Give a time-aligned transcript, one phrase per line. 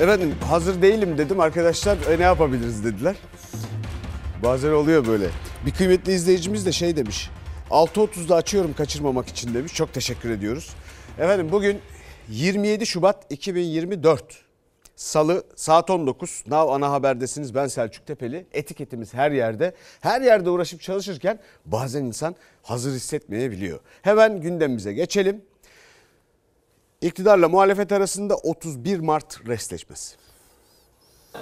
[0.00, 3.16] Efendim hazır değilim dedim arkadaşlar e, ne yapabiliriz dediler.
[4.42, 5.26] Bazen oluyor böyle.
[5.66, 7.30] Bir kıymetli izleyicimiz de şey demiş.
[7.70, 9.74] 6.30'da açıyorum kaçırmamak için demiş.
[9.74, 10.70] Çok teşekkür ediyoruz.
[11.18, 11.78] Efendim bugün
[12.28, 14.24] 27 Şubat 2024.
[14.96, 16.44] Salı saat 19.
[16.46, 17.54] Nav ana haberdesiniz.
[17.54, 18.46] Ben Selçuk Tepeli.
[18.52, 19.74] Etiketimiz her yerde.
[20.00, 23.80] Her yerde uğraşıp çalışırken bazen insan hazır hissetmeyebiliyor.
[24.02, 25.42] Hemen gündemimize geçelim.
[27.02, 30.16] İktidarla muhalefet arasında 31 Mart restleşmesi.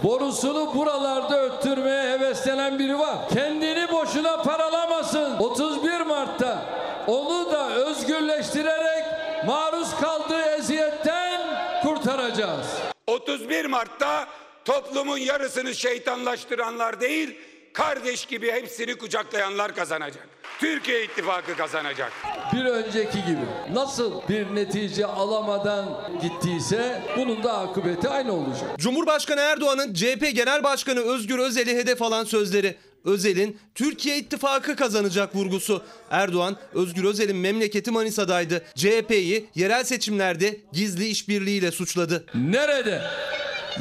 [0.02, 3.28] Borusunu buralarda öttürmeye heveslenen biri var.
[3.28, 5.38] Kendini boşuna paralamasın.
[5.38, 6.64] 31 Mart'ta
[7.06, 9.04] onu da özgürleştirerek
[9.46, 11.40] maruz kaldığı eziyetten
[11.82, 12.66] kurtaracağız.
[13.06, 14.26] 31 Mart'ta
[14.64, 17.36] toplumun yarısını şeytanlaştıranlar değil,
[17.76, 20.28] kardeş gibi hepsini kucaklayanlar kazanacak.
[20.58, 22.12] Türkiye İttifakı kazanacak.
[22.52, 28.78] Bir önceki gibi nasıl bir netice alamadan gittiyse bunun da akıbeti aynı olacak.
[28.78, 32.76] Cumhurbaşkanı Erdoğan'ın CHP Genel Başkanı Özgür Özel'i hedef alan sözleri.
[33.04, 35.82] Özel'in Türkiye İttifakı kazanacak vurgusu.
[36.10, 38.64] Erdoğan, Özgür Özel'in memleketi Manisa'daydı.
[38.74, 42.26] CHP'yi yerel seçimlerde gizli işbirliğiyle suçladı.
[42.34, 43.02] Nerede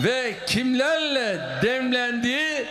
[0.04, 2.66] ve kimlerle demlendiği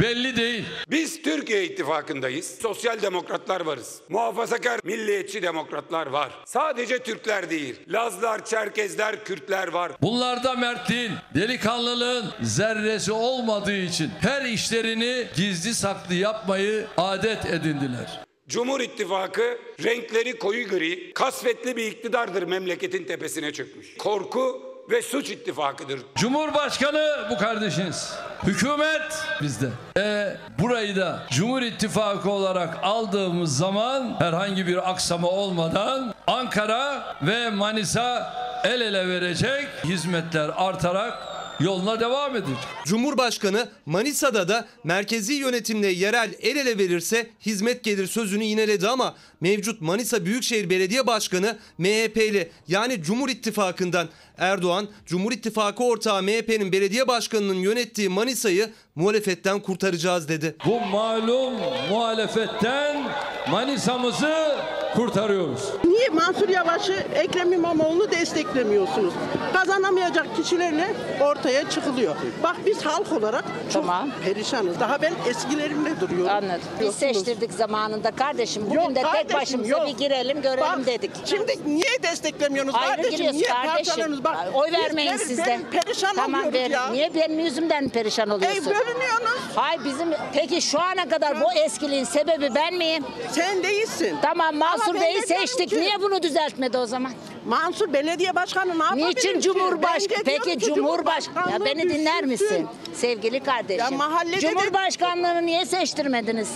[0.00, 0.64] belli değil.
[0.90, 2.58] Biz Türkiye İttifakı'ndayız.
[2.62, 4.00] Sosyal demokratlar varız.
[4.08, 6.30] Muhafazakar milliyetçi demokratlar var.
[6.44, 7.76] Sadece Türkler değil.
[7.88, 9.92] Lazlar, Çerkezler, Kürtler var.
[10.02, 18.26] Bunlarda mertliğin, delikanlılığın zerresi olmadığı için her işlerini gizli saklı yapmayı adet edindiler.
[18.48, 23.96] Cumhur İttifakı renkleri koyu gri, kasvetli bir iktidardır memleketin tepesine çökmüş.
[23.98, 26.00] Korku ve suç ittifakıdır.
[26.14, 28.14] Cumhurbaşkanı bu kardeşiniz.
[28.42, 29.68] Hükümet bizde.
[29.98, 38.34] E, burayı da Cumhur İttifakı olarak aldığımız zaman herhangi bir aksama olmadan Ankara ve Manisa
[38.64, 42.56] el ele verecek hizmetler artarak yoluna devam edecek.
[42.84, 49.80] Cumhurbaşkanı Manisa'da da merkezi yönetimle yerel el ele verirse hizmet gelir sözünü yineledi ama mevcut
[49.80, 54.08] Manisa Büyükşehir Belediye Başkanı MHP'li yani Cumhur İttifakı'ndan
[54.38, 60.56] Erdoğan Cumhur İttifakı ortağı MHP'nin belediye başkanının yönettiği Manisa'yı muhalefetten kurtaracağız dedi.
[60.66, 61.54] Bu malum
[61.90, 63.10] muhalefetten
[63.50, 64.56] Manisa'mızı
[64.96, 65.60] kurtarıyoruz.
[65.84, 69.14] Niye Mansur Yavaş'ı Ekrem İmamoğlu'nu desteklemiyorsunuz?
[69.52, 72.16] Kazanamayacak kişilerle ortaya çıkılıyor.
[72.42, 74.08] Bak biz halk olarak çok Tamam.
[74.24, 74.80] perişanız.
[74.80, 76.30] Daha ben eskilerimle duruyorum.
[76.34, 76.60] Anladım.
[76.80, 78.62] Biz seçtirdik zamanında kardeşim.
[78.66, 79.86] Bugün Yok de kardeşim, tek başımıza yok.
[79.86, 81.10] bir girelim görelim Bak, dedik.
[81.24, 83.10] Şimdi niye desteklemiyorsunuz Ayrı kardeşim?
[83.10, 83.74] giriyoruz Niye kardeşim.
[83.76, 84.24] parçalıyorsunuz?
[84.24, 85.42] Bak, Oy biz vermeyin per- siz de.
[85.42, 86.72] per- perişan tamam oluyoruz verin.
[86.72, 86.88] ya.
[86.88, 88.64] Niye benim yüzümden perişan Ey oluyorsun?
[88.64, 89.40] bölünüyorsunuz.
[89.54, 93.04] Hayır bizim peki şu ana kadar bu eskiliğin sebebi ben miyim?
[93.32, 94.16] Sen değilsin.
[94.22, 95.70] Tamam Mansur Ben Bey'i de seçtik.
[95.70, 97.12] ki- Niye bunu düzeltmedi o zaman?
[97.46, 99.40] Mansur belediye başkanı ne yapabilir Niçin?
[99.40, 100.18] Cumhurbaşkanı?
[100.18, 102.46] De Peki ki Cumhurbaşkanı ya beni dinler düşünsün.
[102.48, 102.66] misin?
[102.94, 103.84] Sevgili kardeşim.
[103.84, 106.48] Ya mahallede de- Cumhurbaşkanlığını niye seçtirmediniz?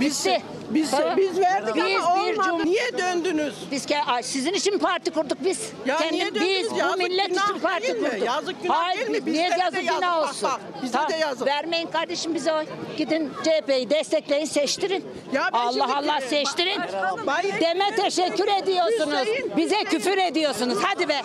[0.00, 0.42] Biz, Bitti.
[0.70, 1.16] Biz, Tamam.
[1.16, 2.48] biz verdik Biz ama bir olmadı.
[2.48, 3.54] cum- Niye döndünüz?
[3.70, 5.70] Biz ke- Ay, sizin için parti kurduk biz.
[5.86, 6.46] Ya Kendim- niye döndünüz?
[6.48, 8.08] biz bu Yazık millet günah için parti değil mi?
[8.10, 8.26] kurduk.
[8.26, 9.32] Yazık günah Hayır, değil mi?
[9.32, 10.00] niye Bizlere de yazık yazık.
[10.00, 10.50] günah Bak, olsun?
[10.50, 11.46] bak, bize Tamam, de yazık.
[11.46, 12.64] Vermeyin kardeşim bize oy.
[12.96, 15.04] Gidin CHP'yi destekleyin seçtirin.
[15.32, 16.80] Ya ben Allah şimdi- Allah Ba- seçtirin.
[17.26, 19.18] Bayır- Deme teşekkür ediyorsunuz.
[19.20, 20.78] Hüseyin- Bize küfür ediyorsunuz.
[20.82, 21.20] Hadi be.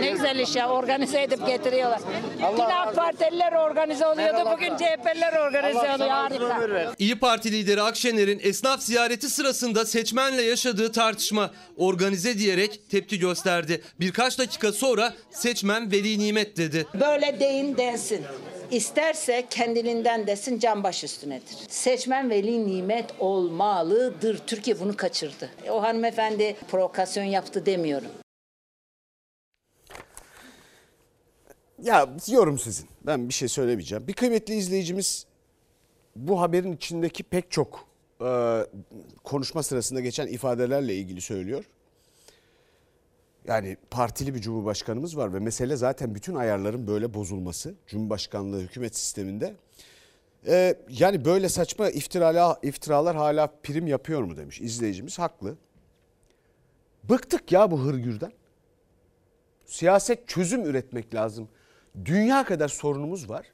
[0.00, 2.00] Ne güzel iş ya organize edip getiriyorlar.
[2.52, 4.50] Yine AK Partililer organize oluyordu.
[4.52, 6.10] Bugün CHP'liler organize oluyor.
[6.10, 6.94] Harika.
[6.98, 13.82] İyi Parti lideri Akşener'in esnaf ziyareti sırasında seçmenle yaşadığı tartışma organize diyerek tepki gösterdi.
[14.00, 16.86] Birkaç dakika sonra seçmen veli nimet dedi.
[17.00, 18.20] Böyle deyin densin.
[18.70, 21.56] İsterse kendiliğinden desin can baş üstünedir.
[21.68, 24.40] Seçmen veli nimet olmalıdır.
[24.46, 25.50] Türkiye bunu kaçırdı.
[25.70, 28.10] O hanımefendi provokasyon yaptı demiyorum.
[31.82, 32.86] Ya yorum sizin.
[33.06, 34.08] Ben bir şey söylemeyeceğim.
[34.08, 35.26] Bir kıymetli izleyicimiz
[36.16, 37.85] bu haberin içindeki pek çok
[38.20, 38.60] e,
[39.24, 41.64] konuşma sırasında geçen ifadelerle ilgili söylüyor.
[43.46, 47.74] Yani partili bir cumhurbaşkanımız var ve mesele zaten bütün ayarların böyle bozulması.
[47.86, 49.54] Cumhurbaşkanlığı hükümet sisteminde.
[50.46, 55.18] E, yani böyle saçma iftiralar, iftiralar hala prim yapıyor mu demiş izleyicimiz.
[55.18, 55.56] Haklı.
[57.04, 58.32] Bıktık ya bu hırgürden.
[59.66, 61.48] Siyaset çözüm üretmek lazım.
[62.04, 63.46] Dünya kadar sorunumuz var.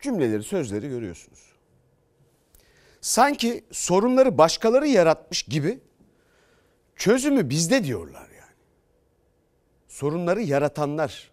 [0.00, 1.57] Cümleleri, sözleri görüyorsunuz.
[3.08, 5.80] Sanki sorunları başkaları yaratmış gibi
[6.96, 8.54] çözümü bizde diyorlar yani.
[9.88, 11.30] Sorunları yaratanlar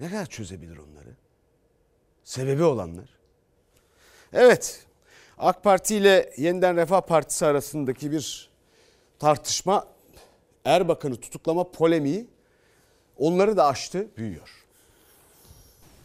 [0.00, 1.16] ne kadar çözebilir onları?
[2.24, 3.08] Sebebi olanlar.
[4.32, 4.86] Evet.
[5.38, 8.50] AK Parti ile Yeniden Refah Partisi arasındaki bir
[9.18, 9.88] tartışma
[10.64, 12.26] Erbakan'ı tutuklama polemiği
[13.16, 14.61] onları da aştı, büyüyor.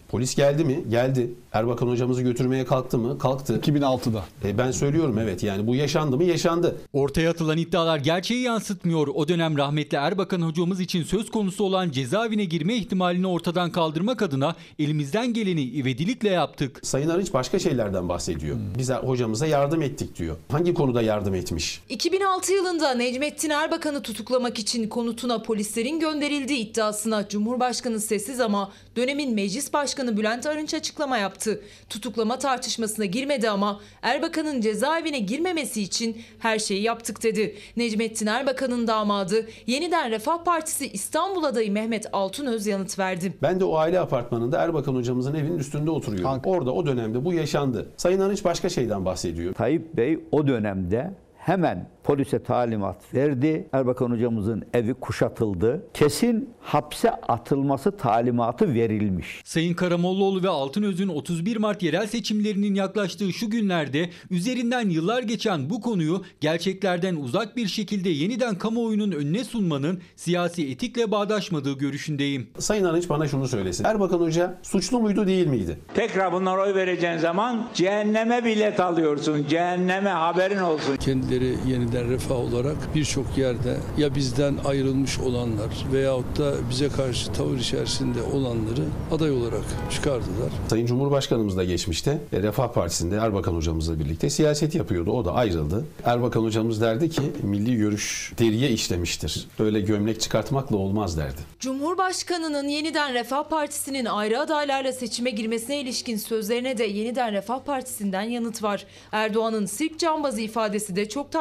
[0.10, 0.84] Polis geldi mi?
[0.90, 1.32] Geldi.
[1.52, 3.20] Erbakan hocamızı götürmeye kalktı mı?
[3.20, 3.60] Kalktı.
[3.64, 4.26] 2006'da.
[4.46, 6.24] E ben söylüyorum evet yani bu yaşandı mı?
[6.24, 6.76] Yaşandı.
[6.94, 9.08] Ortaya atılan iddialar gerçeği yansıtmıyor.
[9.08, 14.56] O dönem rahmetli Erbakan hocamız için söz konusu olan cezaevine girme ihtimalini ortadan kaldırmak adına
[14.80, 16.80] elimizden geleni ivedilikle yaptık.
[16.84, 18.58] Sayın Arınç başka şeylerden bahsediyor.
[18.78, 20.36] Biz hocamıza yardım ettik diyor.
[20.52, 21.82] Hangi konuda yardım etmiş?
[21.90, 29.74] 2006 yılında Necmettin Erbakan'ı tutuklamak için konutuna polislerin gönderildiği iddiasına Cumhurbaşkanı sessiz ama dönemin Meclis
[29.74, 31.62] Başkanı Bülent Arınç açıklama yaptı.
[31.90, 37.56] Tutuklama tartışmasına girmedi ama Erbakan'ın cezaevine girmemesi için her şeyi yaptık dedi.
[37.78, 43.34] Necmettin Erbakan'ın damadı Yeniden Refah Partisi İstanbul adayı Mehmet Altunöz yanıt verdi.
[43.42, 46.32] Ben de o aile apartmanında Erbakan hocamızın evinin üstünde oturuyorum.
[46.32, 46.50] Kanka.
[46.50, 47.90] Orada o dönemde bu yaşandı.
[47.98, 49.54] Sayın Arınç başka şeyden bahsediyor.
[49.54, 53.68] Tayyip Bey o dönemde hemen polise talimat verdi.
[53.74, 55.88] Erbakan hocamızın evi kuşatıldı.
[55.94, 59.42] Kesin hapse atılması talimatı verilmiş.
[59.46, 65.82] Sayın Karamollaoğlu ve Altınöz'ün 31 Mart yerel seçimlerinin yaklaştığı şu günlerde üzerinden yıllar geçen bu
[65.82, 72.48] konuyu gerçeklerden uzak bir şekilde yeniden kamuoyunun önüne sunmanın siyasi etikle bağdaşmadığı görüşündeyim.
[72.60, 73.84] Sayın Arınç bana şunu söylesin.
[73.84, 75.80] Erbakan Hoca suçlu muydu değil miydi?
[75.94, 79.46] Tekrar bunlara oy vereceğin zaman cehenneme bilet alıyorsun.
[79.50, 80.96] Cehenneme haberin olsun.
[80.96, 87.58] Kendileri yeniden refah olarak birçok yerde ya bizden ayrılmış olanlar veyahut da bize karşı tavır
[87.58, 90.52] içerisinde olanları aday olarak çıkardılar.
[90.70, 95.12] Sayın Cumhurbaşkanımız da geçmişte e, Refah Partisi'nde Erbakan hocamızla birlikte siyaset yapıyordu.
[95.12, 95.86] O da ayrıldı.
[96.04, 99.48] Erbakan hocamız derdi ki milli görüş deriye işlemiştir.
[99.60, 101.42] Öyle gömlek çıkartmakla olmaz derdi.
[101.60, 108.64] Cumhurbaşkanının Yeniden Refah Partisi'nin ayrı adaylarla seçime girmesine ilişkin sözlerine de Yeniden Refah Partisi'nden yanıt
[108.64, 108.86] var.
[109.12, 111.32] Erdoğan'ın sirk cambazı ifadesi de çok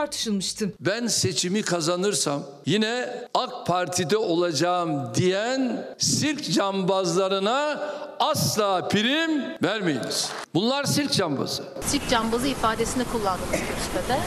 [0.47, 0.73] tartışılmıştı.
[0.81, 7.81] Ben seçimi kazanırsam yine AK Parti'de olacağım diyen sirk cambazlarına
[8.21, 10.31] asla prim vermeyiniz.
[10.57, 11.63] Bunlar sirk cambazı.
[11.81, 14.19] Sirk cambazı ifadesini kullandınız kürsüde.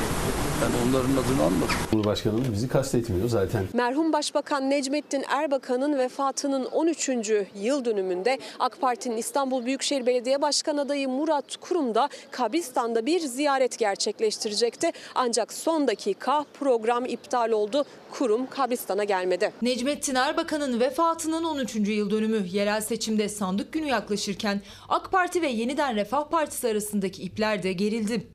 [0.62, 1.76] Ben onların adını anmadım.
[1.92, 3.68] Cumhurbaşkanımız bizi kastetmiyor zaten.
[3.74, 7.10] Merhum Başbakan Necmettin Erbakan'ın vefatının 13.
[7.56, 13.78] yıl dönümünde AK Parti'nin İstanbul Büyükşehir Belediye Başkan adayı Murat Kurum da kabristan'da bir ziyaret
[13.78, 14.92] gerçekleştirecekti.
[15.16, 17.86] Ancak son dakika program iptal oldu.
[18.12, 19.52] Kurum kabristana gelmedi.
[19.62, 21.76] Necmettin Erbakan'ın vefatının 13.
[21.76, 27.64] yıl dönümü yerel seçimde sandık günü yaklaşırken AK Parti ve Yeniden Refah Partisi arasındaki ipler
[27.64, 28.28] de gerildi.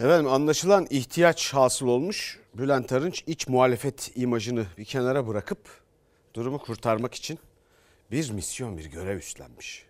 [0.00, 2.40] Efendim anlaşılan ihtiyaç hasıl olmuş.
[2.54, 5.58] Bülent Arınç iç muhalefet imajını bir kenara bırakıp
[6.34, 7.38] durumu kurtarmak için
[8.10, 9.86] bir misyon, bir görev üstlenmiş.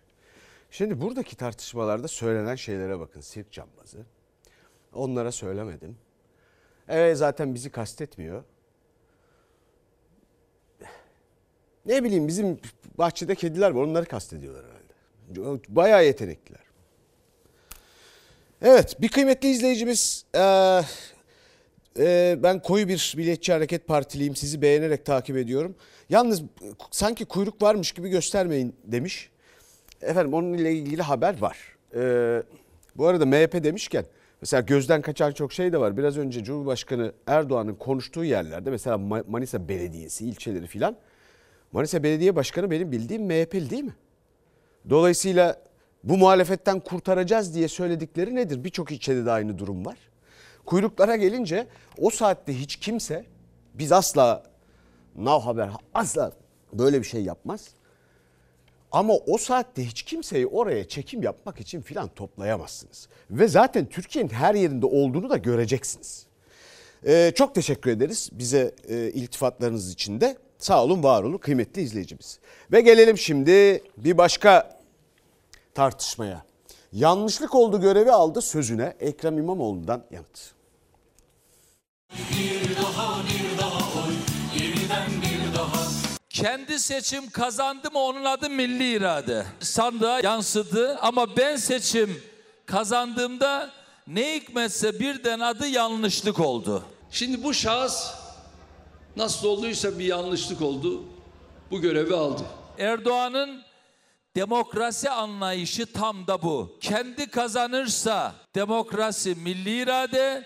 [0.71, 3.21] Şimdi buradaki tartışmalarda söylenen şeylere bakın.
[3.21, 4.05] Sirk cambazı.
[4.93, 5.97] Onlara söylemedim.
[6.87, 8.43] Evet zaten bizi kastetmiyor.
[11.85, 12.59] Ne bileyim bizim
[12.97, 14.74] bahçede kediler var onları kastediyorlar.
[15.69, 16.61] Bayağı yetenekliler.
[18.61, 20.81] Evet bir kıymetli izleyicimiz eee,
[21.99, 25.75] eee, ben koyu bir Milliyetçi Hareket Partiliyim sizi beğenerek takip ediyorum.
[26.09, 26.41] Yalnız
[26.91, 29.29] sanki kuyruk varmış gibi göstermeyin demiş.
[30.01, 31.57] Efendim onunla ilgili haber var.
[31.95, 32.43] Eee,
[32.95, 34.05] bu arada MHP demişken
[34.41, 35.97] mesela gözden kaçan çok şey de var.
[35.97, 40.95] Biraz önce Cumhurbaşkanı Erdoğan'ın konuştuğu yerlerde mesela Ma- Manisa Belediyesi ilçeleri filan.
[41.71, 43.95] Manisa Belediye Başkanı benim bildiğim MHP'li değil mi?
[44.89, 45.61] Dolayısıyla
[46.03, 48.63] bu muhalefetten kurtaracağız diye söyledikleri nedir?
[48.63, 49.97] Birçok ilçede de aynı durum var.
[50.65, 53.25] Kuyruklara gelince o saatte hiç kimse
[53.73, 54.43] biz asla
[55.15, 56.31] Nav Haber asla
[56.73, 57.67] böyle bir şey yapmaz.
[58.91, 63.07] Ama o saatte hiç kimseyi oraya çekim yapmak için filan toplayamazsınız.
[63.31, 66.25] Ve zaten Türkiye'nin her yerinde olduğunu da göreceksiniz.
[67.07, 70.37] Ee, çok teşekkür ederiz bize e, iltifatlarınız için de.
[70.57, 72.39] Sağ olun, var olun kıymetli izleyicimiz.
[72.71, 74.74] Ve gelelim şimdi bir başka
[75.75, 76.45] tartışmaya.
[76.93, 80.55] Yanlışlık oldu görevi aldı sözüne Ekrem İmamoğlu'ndan yanıt.
[86.29, 89.45] Kendi seçim kazandı mı onun adı milli irade.
[89.59, 92.21] Sandığa yansıdı ama ben seçim
[92.65, 93.71] kazandığımda
[94.07, 96.83] ne hikmetse birden adı yanlışlık oldu.
[97.11, 98.11] Şimdi bu şahıs
[99.15, 101.03] nasıl olduysa bir yanlışlık oldu.
[101.71, 102.41] Bu görevi aldı.
[102.77, 103.64] Erdoğan'ın
[104.35, 106.77] demokrasi anlayışı tam da bu.
[106.81, 110.43] Kendi kazanırsa demokrasi milli irade,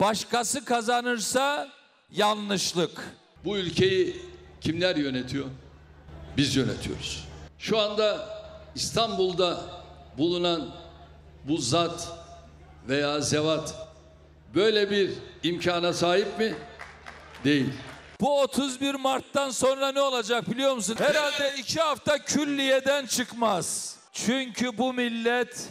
[0.00, 1.68] başkası kazanırsa
[2.12, 3.16] yanlışlık.
[3.44, 4.22] Bu ülkeyi
[4.60, 5.46] kimler yönetiyor?
[6.36, 7.28] Biz yönetiyoruz.
[7.58, 8.28] Şu anda
[8.74, 9.60] İstanbul'da
[10.18, 10.68] bulunan
[11.44, 12.08] bu zat
[12.88, 13.74] veya zevat
[14.54, 15.10] böyle bir
[15.42, 16.54] imkana sahip mi?
[17.44, 17.72] Değil.
[18.20, 20.96] Bu 31 Mart'tan sonra ne olacak biliyor musun?
[20.98, 23.96] Herhalde iki hafta külliyeden çıkmaz.
[24.12, 25.68] Çünkü bu millet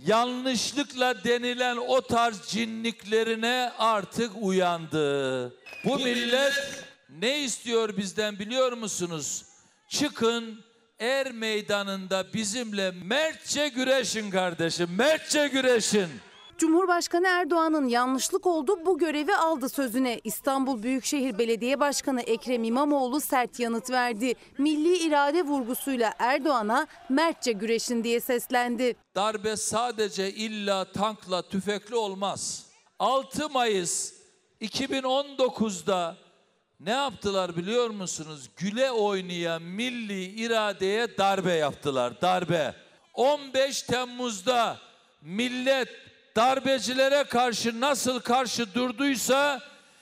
[0.00, 5.54] yanlışlıkla denilen o tarz cinliklerine artık uyandı.
[5.84, 9.44] Bu millet ne istiyor bizden biliyor musunuz?
[9.88, 10.64] Çıkın
[10.98, 16.08] er meydanında bizimle mertçe güreşin kardeşim, mertçe güreşin.
[16.58, 20.20] Cumhurbaşkanı Erdoğan'ın yanlışlık oldu bu görevi aldı sözüne.
[20.24, 24.34] İstanbul Büyükşehir Belediye Başkanı Ekrem İmamoğlu sert yanıt verdi.
[24.58, 28.96] Milli irade vurgusuyla Erdoğan'a mertçe güreşin diye seslendi.
[29.14, 32.66] Darbe sadece illa tankla, tüfekli olmaz.
[32.98, 34.12] 6 Mayıs
[34.60, 36.16] 2019'da
[36.80, 38.50] ne yaptılar biliyor musunuz?
[38.56, 42.74] Güle oynaya milli iradeye darbe yaptılar, darbe.
[43.14, 44.78] 15 Temmuz'da
[45.22, 45.88] millet
[46.36, 49.60] darbecilere karşı nasıl karşı durduysa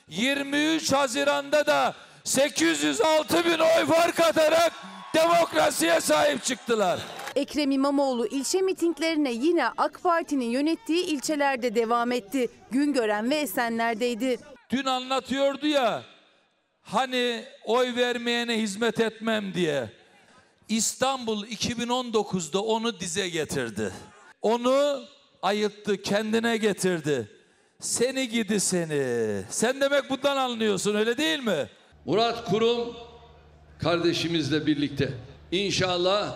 [0.09, 4.73] 23 Haziran'da da 806 bin oy fark atarak
[5.15, 7.01] demokrasiye sahip çıktılar.
[7.37, 12.49] Ekrem İmamoğlu ilçe mitinglerine yine AK Parti'nin yönettiği ilçelerde devam etti.
[12.71, 14.39] Güngören ve Esenler'deydi.
[14.71, 16.03] Dün anlatıyordu ya
[16.83, 19.91] hani oy vermeyene hizmet etmem diye.
[20.69, 23.93] İstanbul 2019'da onu dize getirdi.
[24.43, 25.05] Onu
[25.45, 27.29] ayıttı, kendine getirdi.
[27.81, 29.43] Seni gidi seni.
[29.51, 31.69] Sen demek bundan anlıyorsun öyle değil mi?
[32.05, 32.97] Murat Kurum
[33.79, 35.13] kardeşimizle birlikte
[35.53, 36.35] inşallah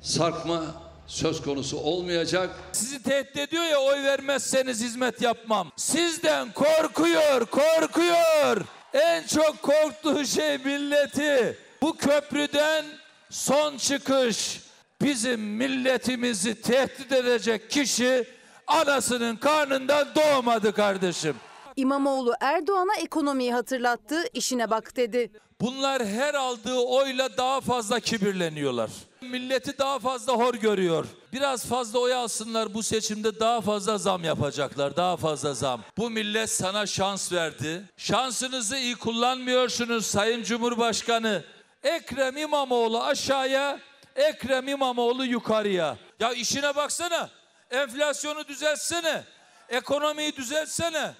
[0.00, 0.64] sarkma
[1.06, 2.50] söz konusu olmayacak.
[2.72, 5.72] Sizi tehdit ediyor ya oy vermezseniz hizmet yapmam.
[5.76, 8.64] Sizden korkuyor, korkuyor.
[8.92, 11.58] En çok korktuğu şey milleti.
[11.82, 12.84] Bu köprüden
[13.30, 14.60] son çıkış
[15.02, 18.24] bizim milletimizi tehdit edecek kişi
[18.66, 21.36] anasının karnından doğmadı kardeşim.
[21.76, 25.30] İmamoğlu Erdoğan'a ekonomiyi hatırlattı, işine bak dedi.
[25.60, 28.90] Bunlar her aldığı oyla daha fazla kibirleniyorlar.
[29.20, 31.06] Milleti daha fazla hor görüyor.
[31.32, 34.96] Biraz fazla oy alsınlar bu seçimde daha fazla zam yapacaklar.
[34.96, 35.80] Daha fazla zam.
[35.98, 37.84] Bu millet sana şans verdi.
[37.96, 41.44] Şansınızı iyi kullanmıyorsunuz Sayın Cumhurbaşkanı.
[41.82, 43.78] Ekrem İmamoğlu aşağıya,
[44.16, 45.98] Ekrem İmamoğlu yukarıya.
[46.20, 47.30] Ya işine baksana.
[47.70, 49.24] Enflasyonu düzeltsene.
[49.68, 51.14] Ekonomiyi düzeltsene.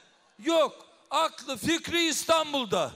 [0.44, 0.86] Yok.
[1.10, 2.90] Aklı fikri İstanbul'da.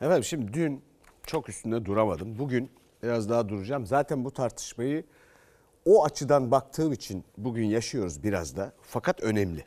[0.00, 0.84] Efendim şimdi dün
[1.26, 2.38] çok üstünde duramadım.
[2.38, 2.70] Bugün
[3.02, 3.86] biraz daha duracağım.
[3.86, 5.04] Zaten bu tartışmayı
[5.84, 8.72] o açıdan baktığım için bugün yaşıyoruz biraz da.
[8.82, 9.64] Fakat önemli.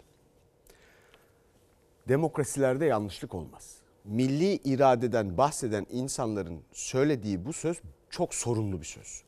[2.08, 3.81] Demokrasilerde yanlışlık olmaz.
[4.06, 9.24] Milli iradeden bahseden insanların söylediği bu söz çok sorunlu bir söz.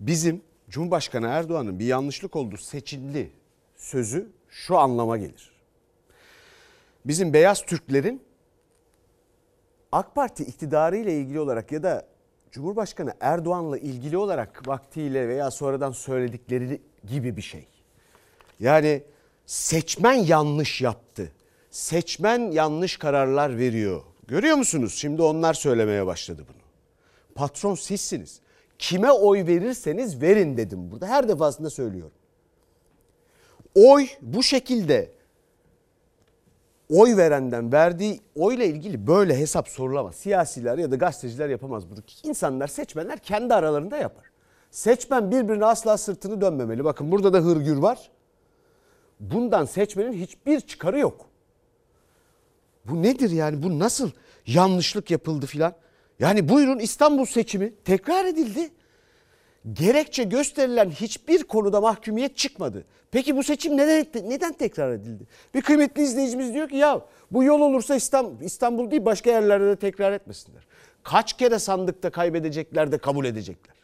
[0.00, 3.32] Bizim Cumhurbaşkanı Erdoğan'ın bir yanlışlık olduğu seçildi
[3.76, 5.52] sözü şu anlama gelir.
[7.04, 8.22] Bizim beyaz Türklerin
[9.92, 12.06] AK Parti iktidarı ile ilgili olarak ya da
[12.50, 17.66] Cumhurbaşkanı Erdoğan'la ilgili olarak vaktiyle veya sonradan söyledikleri gibi bir şey.
[18.60, 19.02] Yani
[19.46, 21.32] seçmen yanlış yaptı.
[21.70, 24.02] Seçmen yanlış kararlar veriyor.
[24.26, 24.94] Görüyor musunuz?
[24.94, 26.62] Şimdi onlar söylemeye başladı bunu.
[27.34, 28.40] Patron sizsiniz.
[28.78, 31.06] Kime oy verirseniz verin dedim burada.
[31.06, 32.12] Her defasında söylüyorum.
[33.74, 35.10] Oy bu şekilde
[36.90, 40.14] oy verenden verdiği oyla ilgili böyle hesap sorulamaz.
[40.14, 41.98] Siyasiler ya da gazeteciler yapamaz bunu.
[42.22, 44.24] İnsanlar, seçmenler kendi aralarında yapar.
[44.70, 46.84] Seçmen birbirine asla sırtını dönmemeli.
[46.84, 48.10] Bakın burada da hırgür var.
[49.20, 51.31] Bundan seçmenin hiçbir çıkarı yok.
[52.84, 53.62] Bu nedir yani?
[53.62, 54.10] Bu nasıl
[54.46, 55.74] yanlışlık yapıldı filan?
[56.18, 58.70] Yani buyurun İstanbul seçimi tekrar edildi.
[59.72, 62.84] Gerekçe gösterilen hiçbir konuda mahkumiyet çıkmadı.
[63.10, 65.26] Peki bu seçim neden neden tekrar edildi?
[65.54, 69.76] Bir kıymetli izleyicimiz diyor ki ya bu yol olursa İstanbul, İstanbul değil başka yerlerde de
[69.76, 70.66] tekrar etmesinler.
[71.02, 73.76] Kaç kere sandıkta kaybedecekler de kabul edecekler.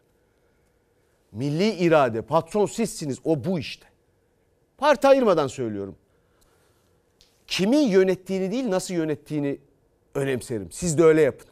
[1.33, 3.87] Milli irade, patron sizsiniz o bu işte.
[4.79, 5.97] Parti ayırmadan söylüyorum.
[7.49, 9.59] Kimin yönettiğini değil nasıl yönettiğini
[10.15, 10.69] önemserim.
[10.73, 11.49] Siz de öyle yapın.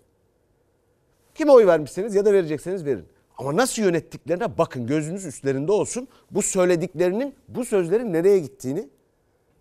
[1.35, 3.05] Kime oy vermişseniz ya da verecekseniz verin.
[3.39, 6.09] Ama nasıl yönettiklerine bakın gözünüz üstlerinde olsun.
[6.31, 8.89] Bu söylediklerinin bu sözlerin nereye gittiğini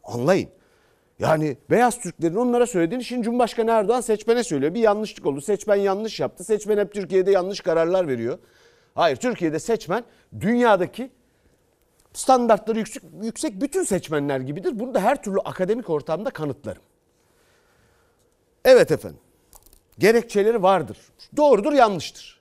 [0.03, 0.49] anlayın.
[1.19, 4.73] Yani beyaz Türklerin onlara söylediğini şimdi Cumhurbaşkanı Erdoğan seçmene söylüyor.
[4.73, 5.41] Bir yanlışlık oldu.
[5.41, 6.43] Seçmen yanlış yaptı.
[6.43, 8.39] Seçmen hep Türkiye'de yanlış kararlar veriyor.
[8.95, 10.03] Hayır Türkiye'de seçmen
[10.39, 11.11] dünyadaki
[12.15, 14.79] standartları yüksek, yüksek bütün seçmenler gibidir.
[14.79, 16.81] Bunu da her türlü akademik ortamda kanıtlarım.
[18.65, 19.19] Evet efendim.
[19.99, 20.97] Gerekçeleri vardır.
[21.37, 22.39] Doğrudur yanlıştır.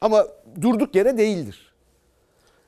[0.00, 0.26] Ama
[0.60, 1.72] durduk yere değildir.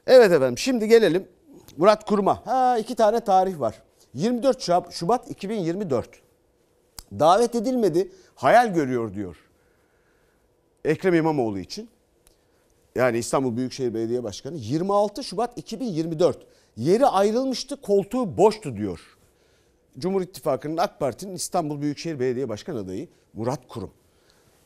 [0.06, 1.28] Evet efendim şimdi gelelim
[1.76, 2.46] Murat Kurum'a.
[2.46, 3.82] Ha iki tane tarih var.
[4.14, 6.08] 24 Şubat 2024.
[7.12, 8.12] Davet edilmedi.
[8.34, 9.36] Hayal görüyor diyor.
[10.84, 11.88] Ekrem İmamoğlu için.
[12.94, 16.46] Yani İstanbul Büyükşehir Belediye Başkanı 26 Şubat 2024
[16.76, 19.00] yeri ayrılmıştı koltuğu boştu diyor.
[19.98, 23.90] Cumhur İttifakı'nın AK Parti'nin İstanbul Büyükşehir Belediye Başkan adayı Murat Kurum.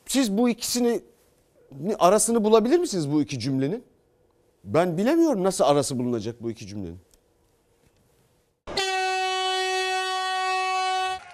[0.05, 1.01] Siz bu ikisini
[1.99, 3.83] arasını bulabilir misiniz bu iki cümlenin?
[4.63, 6.99] Ben bilemiyorum nasıl arası bulunacak bu iki cümlenin.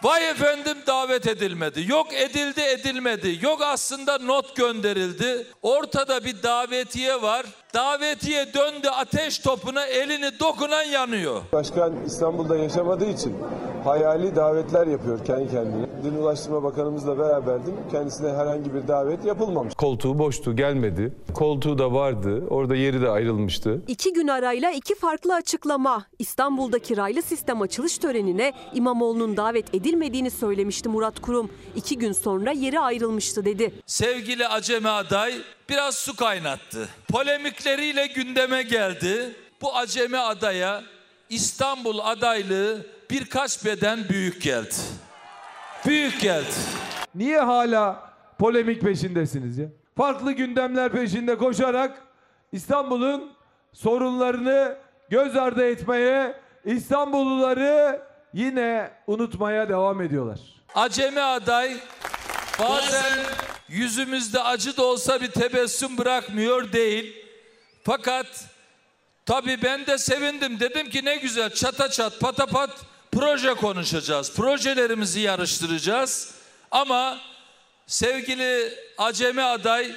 [0.03, 1.86] Vay efendim davet edilmedi.
[1.88, 3.39] Yok edildi edilmedi.
[3.41, 5.48] Yok aslında not gönderildi.
[5.62, 7.45] Ortada bir davetiye var.
[7.74, 11.42] Davetiye döndü ateş topuna elini dokunan yanıyor.
[11.53, 13.36] Başkan İstanbul'da yaşamadığı için
[13.84, 15.86] hayali davetler yapıyor kendi kendine.
[16.03, 17.75] Dün Ulaştırma Bakanımızla beraberdim.
[17.92, 19.74] Kendisine herhangi bir davet yapılmamış.
[19.74, 21.13] Koltuğu boştu gelmedi.
[21.34, 22.44] Koltuğu da vardı.
[22.50, 23.82] Orada yeri de ayrılmıştı.
[23.88, 26.06] İki gün arayla iki farklı açıklama.
[26.20, 31.50] İstanbul'daki raylı sistem açılış törenine İmamoğlu'nun davet edilmediğini söylemişti Murat Kurum.
[31.75, 33.74] İki gün sonra yeri ayrılmıştı dedi.
[33.86, 35.34] Sevgili Acemi aday
[35.70, 36.89] biraz su kaynattı.
[37.08, 39.36] Polemikleriyle gündeme geldi.
[39.62, 40.84] Bu Acemi adaya
[41.29, 44.75] İstanbul adaylığı birkaç beden büyük geldi.
[45.86, 46.53] Büyük geldi.
[47.15, 49.67] Niye hala polemik peşindesiniz ya?
[49.98, 52.01] Farklı gündemler peşinde koşarak
[52.51, 53.32] İstanbul'un
[53.74, 54.77] sorunlarını
[55.10, 58.01] göz ardı etmeye, İstanbulluları
[58.34, 60.39] yine unutmaya devam ediyorlar.
[60.75, 61.77] Acemi aday
[62.60, 63.20] bazen
[63.74, 67.15] yüzümüzde acı da olsa bir tebessüm bırakmıyor değil.
[67.84, 68.27] Fakat
[69.25, 70.60] tabii ben de sevindim.
[70.60, 72.70] Dedim ki ne güzel çata çat patapat
[73.12, 74.34] proje konuşacağız.
[74.34, 76.34] Projelerimizi yarıştıracağız.
[76.72, 77.20] Ama
[77.88, 79.96] sevgili Acemi aday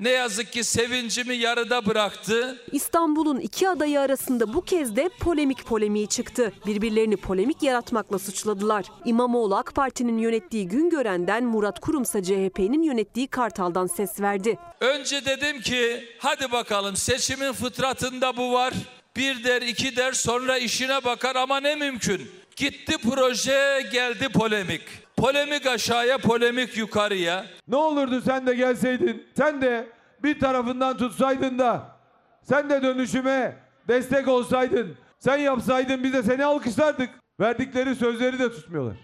[0.00, 2.62] ne yazık ki sevincimi yarıda bıraktı.
[2.72, 6.52] İstanbul'un iki adayı arasında bu kez de polemik polemiği çıktı.
[6.66, 8.84] Birbirlerini polemik yaratmakla suçladılar.
[9.04, 14.58] İmamoğlu AK Parti'nin yönettiği Güngören'den Murat Kurumsa CHP'nin yönettiği Kartal'dan ses verdi.
[14.80, 18.74] Önce dedim ki hadi bakalım seçimin fıtratında bu var.
[19.16, 22.30] Bir der iki der sonra işine bakar ama ne mümkün.
[22.56, 24.82] Gitti proje geldi polemik.
[25.20, 27.46] Polemik aşağıya polemik yukarıya.
[27.68, 29.86] Ne olurdu sen de gelseydin, sen de
[30.22, 31.96] bir tarafından tutsaydın da,
[32.42, 33.56] sen de dönüşüme
[33.88, 37.10] destek olsaydın, sen yapsaydın biz de seni alkışlardık.
[37.40, 38.96] Verdikleri sözleri de tutmuyorlar.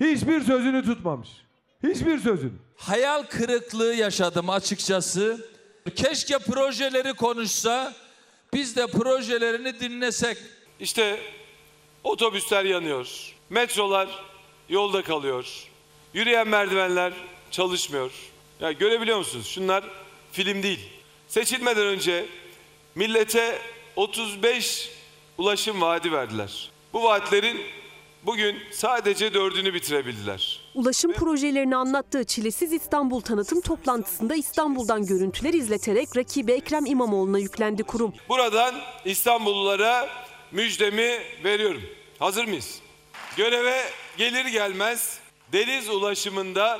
[0.00, 1.28] Hiçbir sözünü tutmamış.
[1.82, 2.52] Hiçbir sözünü.
[2.76, 5.46] Hayal kırıklığı yaşadım açıkçası.
[5.96, 7.92] Keşke projeleri konuşsa,
[8.54, 10.38] biz de projelerini dinlesek.
[10.80, 11.20] İşte
[12.04, 13.34] otobüsler yanıyor.
[13.50, 14.31] Metrolar
[14.72, 15.46] yolda kalıyor.
[16.14, 17.12] Yürüyen merdivenler
[17.50, 18.10] çalışmıyor.
[18.60, 19.46] Ya görebiliyor musunuz?
[19.46, 19.84] Şunlar
[20.32, 20.80] film değil.
[21.28, 22.26] Seçilmeden önce
[22.94, 23.58] millete
[23.96, 24.90] 35
[25.38, 26.70] ulaşım vaadi verdiler.
[26.92, 27.60] Bu vaatlerin
[28.22, 30.60] bugün sadece dördünü bitirebildiler.
[30.74, 38.14] Ulaşım projelerini anlattığı Çilesiz İstanbul tanıtım toplantısında İstanbul'dan görüntüler izleterek rakibi Ekrem İmamoğlu'na yüklendi kurum.
[38.28, 40.08] Buradan İstanbullulara
[40.52, 41.82] müjdemi veriyorum.
[42.18, 42.80] Hazır mıyız?
[43.36, 43.84] Göreve
[44.18, 45.18] gelir gelmez
[45.52, 46.78] deniz ulaşımında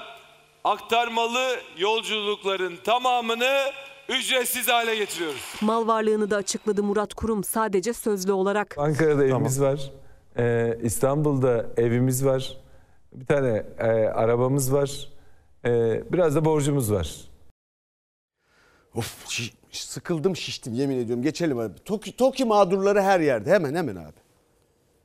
[0.64, 3.60] aktarmalı yolculukların tamamını
[4.08, 5.54] ücretsiz hale getiriyoruz.
[5.60, 8.74] Mal varlığını da açıkladı Murat Kurum sadece sözlü olarak.
[8.78, 9.90] Ankara'da evimiz var.
[10.38, 12.56] Ee, İstanbul'da evimiz var.
[13.12, 15.08] Bir tane e, arabamız var.
[15.64, 17.16] Ee, biraz da borcumuz var.
[18.94, 21.22] Of şi- sıkıldım şiştim yemin ediyorum.
[21.22, 21.78] Geçelim abi.
[21.84, 23.50] TOKİ, TOKİ mağdurları her yerde.
[23.50, 24.21] Hemen hemen abi.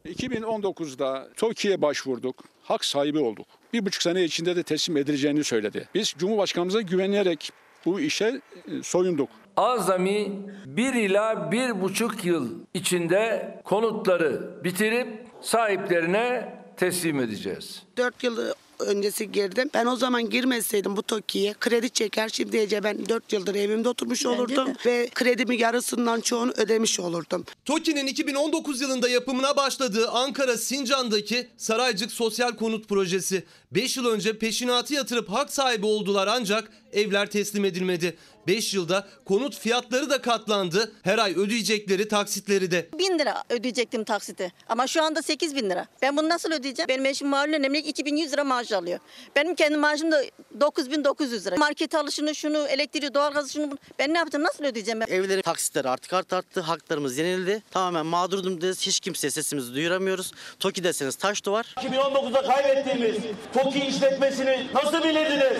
[0.07, 2.43] 2019'da TOKİ'ye başvurduk.
[2.63, 3.47] Hak sahibi olduk.
[3.73, 5.89] Bir buçuk sene içinde de teslim edileceğini söyledi.
[5.95, 7.51] Biz Cumhurbaşkanımıza güvenerek
[7.85, 8.25] bu işe
[8.67, 9.29] e, soyunduk.
[9.57, 10.31] Azami
[10.65, 15.07] bir ila bir buçuk yıl içinde konutları bitirip
[15.41, 17.83] sahiplerine teslim edeceğiz.
[17.97, 18.37] 4 yıl
[18.79, 19.69] öncesi girdim.
[19.73, 22.29] Ben o zaman girmeseydim bu TOKİ'ye kredi çeker.
[22.29, 24.67] Şimdice ben 4 yıldır evimde oturmuş olurdum.
[24.85, 27.45] Ve kredimi yarısından çoğunu ödemiş olurdum.
[27.65, 33.43] TOKİ'nin 2019 yılında yapımına başladığı Ankara Sincan'daki Saraycık Sosyal Konut Projesi.
[33.71, 38.17] 5 yıl önce peşinatı yatırıp hak sahibi oldular ancak evler teslim edilmedi.
[38.47, 40.91] 5 yılda konut fiyatları da katlandı.
[41.03, 42.89] Her ay ödeyecekleri taksitleri de.
[42.99, 44.53] 1000 lira ödeyecektim taksiti.
[44.69, 45.85] Ama şu anda 8 bin lira.
[46.01, 46.87] Ben bunu nasıl ödeyeceğim?
[46.89, 48.99] Benim eşim malum emekli 2100 lira maaş alıyor.
[49.35, 50.23] Benim kendi maaşım da
[50.59, 51.55] 9900 lira.
[51.55, 53.77] Market alışını şunu elektriği doğalgazı şunu bunu.
[53.99, 55.05] Ben ne yaptım nasıl ödeyeceğim ben?
[55.07, 56.61] Evlerin taksitleri artık art arttı.
[56.61, 57.63] Haklarımız yenildi.
[57.71, 58.81] Tamamen mağdur durumdayız.
[58.81, 60.31] Hiç kimseye sesimizi duyuramıyoruz.
[60.59, 61.75] TOKİ deseniz taş duvar.
[61.77, 63.15] 2019'da kaybettiğimiz
[63.53, 65.57] TOKİ işletmesini nasıl bilirdiniz?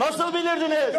[0.00, 0.94] Nasıl bilirdiniz?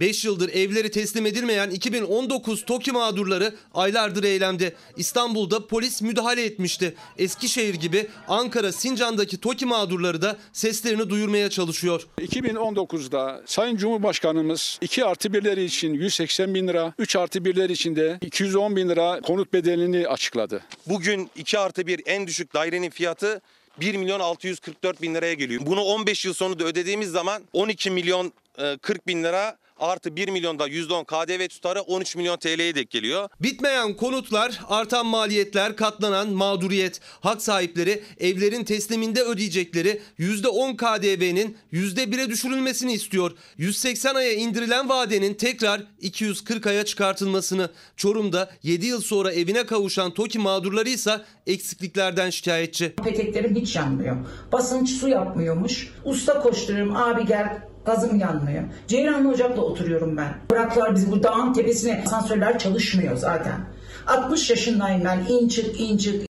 [0.00, 4.72] 5 yıldır evleri teslim edilmeyen 2019 TOKİ mağdurları aylardır eylemde.
[4.96, 6.94] İstanbul'da polis müdahale etmişti.
[7.18, 12.06] Eskişehir gibi Ankara Sincan'daki TOKİ mağdurları da seslerini duyurmaya çalışıyor.
[12.18, 18.18] 2019'da Sayın Cumhurbaşkanımız 2 artı 1'leri için 180 bin lira, 3 artı 1'ler için de
[18.20, 20.62] 210 bin lira konut bedelini açıkladı.
[20.86, 23.40] Bugün 2 artı 1 en düşük dairenin fiyatı
[23.80, 25.62] 1 milyon 644 bin liraya geliyor.
[25.66, 30.68] Bunu 15 yıl sonunda ödediğimiz zaman 12 milyon e, 40 bin lira artı 1 milyonda
[30.68, 33.28] %10 KDV tutarı 13 milyon TL'ye denk geliyor.
[33.40, 37.00] Bitmeyen konutlar, artan maliyetler, katlanan mağduriyet.
[37.20, 43.30] Hak sahipleri evlerin tesliminde ödeyecekleri %10 KDV'nin %1'e düşürülmesini istiyor.
[43.56, 47.70] 180 aya indirilen vadenin tekrar 240 aya çıkartılmasını.
[47.96, 52.94] Çorum'da 7 yıl sonra evine kavuşan TOKİ mağdurları ise eksikliklerden şikayetçi.
[53.04, 54.16] Peteklerim hiç yanmıyor.
[54.52, 55.92] Basınç su yapmıyormuş.
[56.04, 58.62] Usta koşturuyorum abi gel gazım yanmıyor.
[58.88, 60.34] Ceylanlı Ocak'ta oturuyorum ben.
[60.50, 62.02] Bıraktılar biz bu dağın tepesine.
[62.06, 63.60] Asansörler çalışmıyor zaten.
[64.06, 65.24] 60 yaşındayım ben.
[65.28, 66.26] İn çık in çık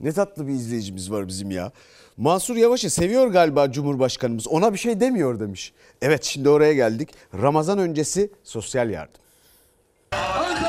[0.00, 1.72] Ne tatlı bir izleyicimiz var bizim ya.
[2.16, 4.48] Mansur Yavaş'ı seviyor galiba Cumhurbaşkanımız.
[4.48, 5.72] Ona bir şey demiyor demiş.
[6.02, 7.08] Evet şimdi oraya geldik.
[7.42, 9.20] Ramazan öncesi sosyal yardım.
[10.12, 10.67] Ankara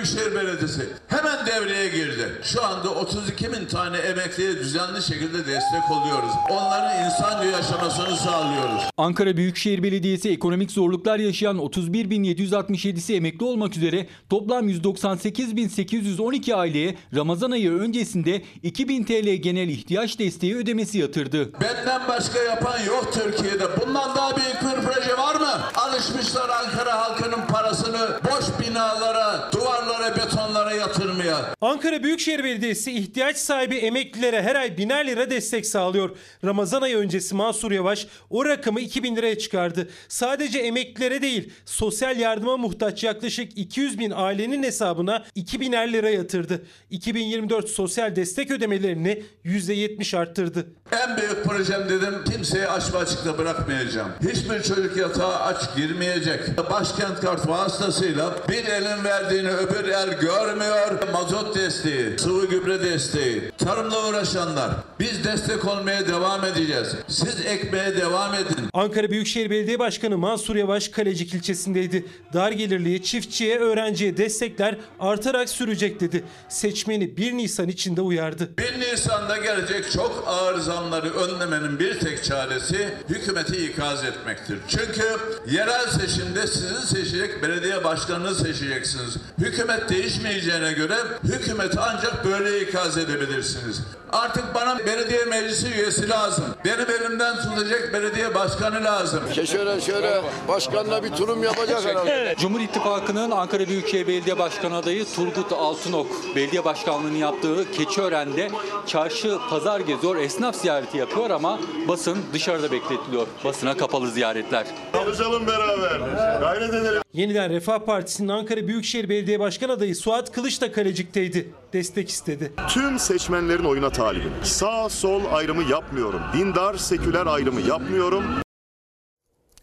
[0.00, 2.28] Büyükşehir Belediyesi hemen devreye girdi.
[2.42, 6.30] Şu anda 32 bin tane emekliye düzenli şekilde destek oluyoruz.
[6.50, 8.82] Onların insan yaşamasını sağlıyoruz.
[8.96, 17.72] Ankara Büyükşehir Belediyesi ekonomik zorluklar yaşayan 31.767'si emekli olmak üzere toplam 198.812 aileye Ramazan ayı
[17.72, 21.52] öncesinde 2000 TL genel ihtiyaç desteği ödemesi yatırdı.
[21.60, 23.64] Benden başka yapan yok Türkiye'de.
[23.80, 25.60] Bundan daha büyük bir proje var mı?
[25.74, 31.54] Alışmışlar Ankara halkının parasını boş binalara, duvarlara, betonlara yatırmaya.
[31.60, 36.10] Ankara Büyükşehir Belediyesi ihtiyaç sahibi emeklilere her ay biner lira destek sağlıyor.
[36.44, 39.88] Ramazan ayı öncesi Mansur Yavaş o rakamı 2000 liraya çıkardı.
[40.08, 46.62] Sadece emeklilere değil sosyal yardıma muhtaç yaklaşık 200 bin ailenin hesabına 2000'er lira yatırdı.
[46.90, 50.66] 2024 sosyal destek ödemelerini %70 arttırdı.
[50.92, 54.08] En büyük projem dedim kimseyi aç ve açıkta bırakmayacağım.
[54.32, 56.40] Hiçbir çocuk yatağa aç girmeyecek.
[56.70, 61.08] Başkent kart vasıtasıyla bir elin verdiğini öbür el görmüyor.
[61.12, 64.70] Mazot desteği, sıvı gübre desteği, tarımla uğraşanlar.
[65.00, 66.88] Biz destek olmaya devam edeceğiz.
[67.08, 68.56] Siz ekmeye devam edin.
[68.74, 72.04] Ankara Büyükşehir Belediye Başkanı Mansur Yavaş Kalecik ilçesindeydi.
[72.34, 76.24] Dar gelirliye, çiftçiye, öğrenciye destekler artarak sürecek dedi.
[76.48, 78.50] Seçmeni 1 Nisan içinde uyardı.
[78.58, 84.58] 1 Nisan'da gelecek çok ağır zamları önlemenin bir tek çaresi hükümeti ikaz etmektir.
[84.68, 85.04] Çünkü
[85.50, 89.16] yerel seçimde sizi seçecek belediye başkanını seçeceksiniz.
[89.38, 93.80] Hükümet değişmeyeceğine göre hükümeti ancak böyle ikaz edebilirsiniz.
[94.12, 96.44] Artık bana belediye meclisi üyesi lazım.
[96.64, 99.20] Benim elimden tutacak belediye başkanı lazım.
[99.34, 102.34] Şöyle şöyle başkanla bir turum yapacak herhalde.
[102.38, 108.50] Cumhur İttifakı'nın Ankara Büyükşehir Belediye Başkanı adayı Turgut Altınok belediye başkanlığını yaptığı Keçiören'de
[108.86, 113.26] çarşı pazar geziyor, esnaf ziyareti yapıyor ama basın dışarıda bekletiliyor.
[113.44, 114.66] Basına kapalı ziyaretler.
[114.92, 116.00] Çalışalım beraber.
[116.40, 117.02] Gayret edelim.
[117.12, 121.50] Yeniden Refah Partisi'nin Ankara Büyükşehir Belediye Başkan adayı Suat Kılıç da Kalecik'teydi.
[121.72, 122.52] Destek istedi.
[122.68, 124.32] Tüm seçmenlerin oyuna talibim.
[124.44, 126.20] Sağ sol ayrımı yapmıyorum.
[126.34, 128.24] Dindar seküler ayrımı yapmıyorum.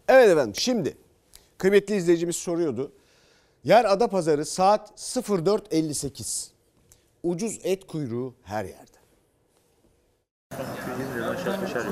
[0.07, 0.97] Evet efendim şimdi
[1.57, 2.91] kıymetli izleyicimiz soruyordu.
[3.63, 6.47] Yer Adapazarı saat 04.58.
[7.23, 8.96] Ucuz et kuyruğu her yerde.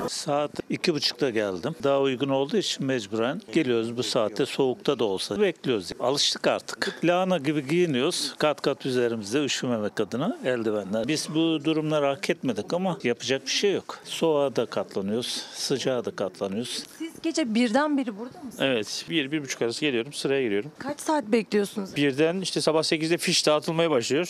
[0.08, 1.74] Saat iki buçukta geldim.
[1.82, 5.90] Daha uygun olduğu için mecburen geliyoruz bu saatte soğukta da olsa bekliyoruz.
[6.00, 7.00] Alıştık artık.
[7.04, 8.34] Lahana gibi giyiniyoruz.
[8.38, 11.08] Kat kat üzerimizde üşümemek adına eldivenler.
[11.08, 13.98] Biz bu durumları hak etmedik ama yapacak bir şey yok.
[14.04, 16.82] Soğuğa da katlanıyoruz, sıcağa da katlanıyoruz.
[16.98, 18.56] Siz gece birden beri burada mısınız?
[18.60, 20.70] Evet, bir, bir buçuk arası geliyorum, sıraya giriyorum.
[20.78, 21.96] Kaç saat bekliyorsunuz?
[21.96, 24.28] Birden işte sabah 8'de fiş dağıtılmaya başlıyor.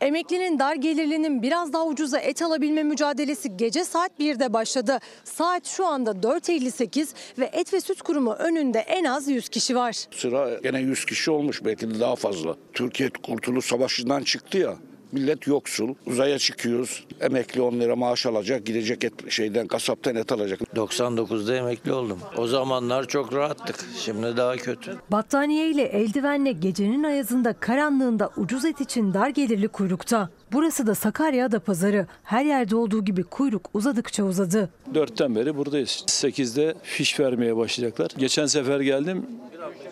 [0.00, 4.98] Emeklinin dar gelirlinin biraz daha ucuza et alabilme mücadelesi gece saat 1'de başladı.
[5.24, 7.06] Saat şu anda 4.58
[7.38, 10.04] ve Et ve Süt Kurumu önünde en az 100 kişi var.
[10.10, 12.56] Sıra gene 100 kişi olmuş belki de daha fazla.
[12.72, 14.76] Türkiye Kurtuluş Savaşı'ndan çıktı ya.
[15.12, 15.94] Millet yoksul.
[16.06, 17.04] Uzaya çıkıyoruz.
[17.20, 18.66] Emekli 10 lira maaş alacak.
[18.66, 20.60] Gidecek et şeyden kasaptan et alacak.
[20.60, 22.18] 99'da emekli oldum.
[22.36, 23.76] O zamanlar çok rahattık.
[23.98, 24.96] Şimdi daha kötü.
[25.10, 30.28] Battaniye ile eldivenle gecenin ayazında karanlığında ucuz et için dar gelirli kuyrukta.
[30.52, 32.06] Burası da Sakarya Adapazarı.
[32.24, 34.70] Her yerde olduğu gibi kuyruk uzadıkça uzadı.
[34.94, 36.04] Dörtten beri buradayız.
[36.06, 38.10] 8'de fiş vermeye başlayacaklar.
[38.18, 39.26] Geçen sefer geldim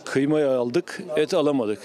[0.05, 1.79] kıymayı aldık et alamadık.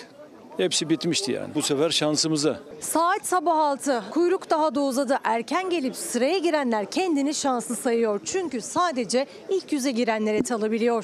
[0.58, 1.56] Hepsi bitmişti yani.
[1.56, 2.60] Bu sefer şansımıza.
[2.80, 4.04] Saat sabah 6.
[4.12, 5.18] Kuyruk daha da uzadı.
[5.24, 8.20] Erken gelip sıraya girenler kendini şanslı sayıyor.
[8.26, 11.04] Çünkü sadece ilk yüze girenler et alabiliyor.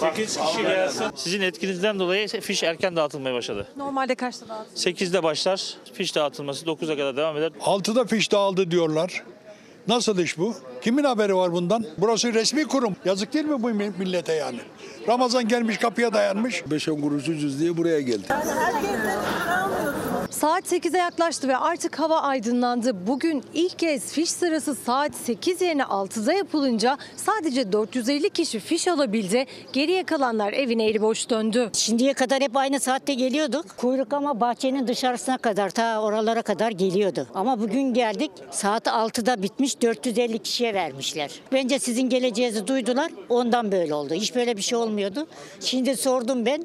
[0.00, 1.04] 8 kişi gelsin.
[1.14, 3.66] Sizin etkinizden dolayı fiş erken dağıtılmaya başladı.
[3.76, 4.96] Normalde kaçta dağıtılıyor?
[4.96, 5.74] 8'de başlar.
[5.92, 7.50] Fiş dağıtılması 9'a kadar devam eder.
[7.60, 9.24] 6'da fiş dağıldı diyorlar.
[9.88, 10.54] Nasıl iş bu?
[10.82, 11.84] Kimin haberi var bundan?
[11.98, 12.96] Burası resmi kurum.
[13.04, 14.60] Yazık değil mi bu millete yani?
[15.08, 16.62] Ramazan gelmiş kapıya dayanmış.
[16.62, 18.26] 5-10 kuruş ucuz diye buraya geldi.
[20.40, 23.06] Saat 8'e yaklaştı ve artık hava aydınlandı.
[23.06, 29.46] Bugün ilk kez fiş sırası saat 8 yerine 6'da yapılınca sadece 450 kişi fiş alabildi.
[29.72, 31.70] Geriye kalanlar evine eli boş döndü.
[31.72, 33.76] Şimdiye kadar hep aynı saatte geliyorduk.
[33.76, 37.26] Kuyruk ama bahçenin dışarısına kadar ta oralara kadar geliyordu.
[37.34, 41.30] Ama bugün geldik saat 6'da bitmiş 450 kişiye vermişler.
[41.52, 44.14] Bence sizin geleceğinizi duydular ondan böyle oldu.
[44.14, 45.26] Hiç böyle bir şey olmuyordu.
[45.60, 46.64] Şimdi sordum ben.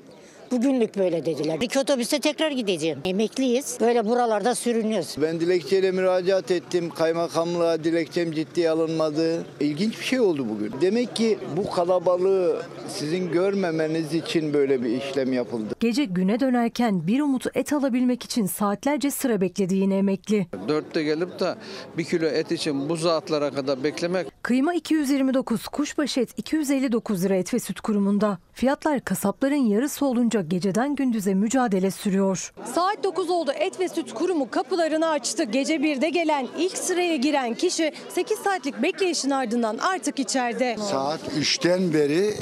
[0.52, 1.58] Bugünlük böyle dediler.
[1.62, 3.00] İki otobüste tekrar gideceğim.
[3.06, 3.78] Emekliyiz.
[3.82, 5.16] Böyle buralarda sürünüyoruz.
[5.22, 6.90] Ben dilekçeyle müracaat ettim.
[6.90, 9.46] Kaymakamlığa dilekçem ciddiye alınmadı.
[9.60, 10.74] İlginç bir şey oldu bugün.
[10.82, 15.76] Demek ki bu kalabalığı sizin görmemeniz için böyle bir işlem yapıldı.
[15.80, 20.48] Gece güne dönerken bir umut et alabilmek için saatlerce sıra bekledi yine emekli.
[20.68, 21.56] Dörtte gelip de
[21.98, 27.54] bir kilo et için bu saatlara kadar beklemek Kıyma 229, kuşbaşı et 259 lira et
[27.54, 28.38] ve süt kurumunda.
[28.60, 32.54] Fiyatlar kasapların yarısı olunca geceden gündüze mücadele sürüyor.
[32.76, 35.44] Saat 9 oldu et ve süt kurumu kapılarını açtı.
[35.44, 40.78] Gece 1'de gelen ilk sıraya giren kişi 8 saatlik bekleyişin ardından artık içeride.
[40.92, 42.34] Saat 3'ten beri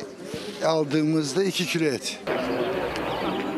[0.66, 2.20] aldığımızda 2 kilo et.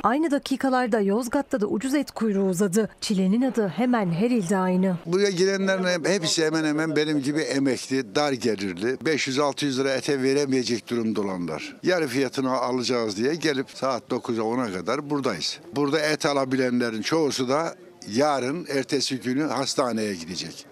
[0.03, 2.89] Aynı dakikalarda Yozgat'ta da ucuz et kuyruğu uzadı.
[3.01, 4.97] Çilenin adı hemen her ilde aynı.
[5.05, 8.87] Buraya girenlerin hepsi hemen hemen benim gibi emekli, dar gelirli.
[8.87, 11.75] 500-600 lira ete veremeyecek durumda olanlar.
[11.83, 15.59] Yarı fiyatını alacağız diye gelip saat 9'a 10'a kadar buradayız.
[15.75, 17.75] Burada et alabilenlerin çoğusu da
[18.07, 20.65] yarın ertesi günü hastaneye gidecek.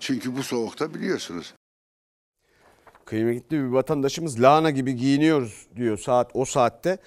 [0.00, 1.54] Çünkü bu soğukta biliyorsunuz.
[3.04, 6.98] Kıymetli bir vatandaşımız lahana gibi giyiniyoruz diyor saat o saatte.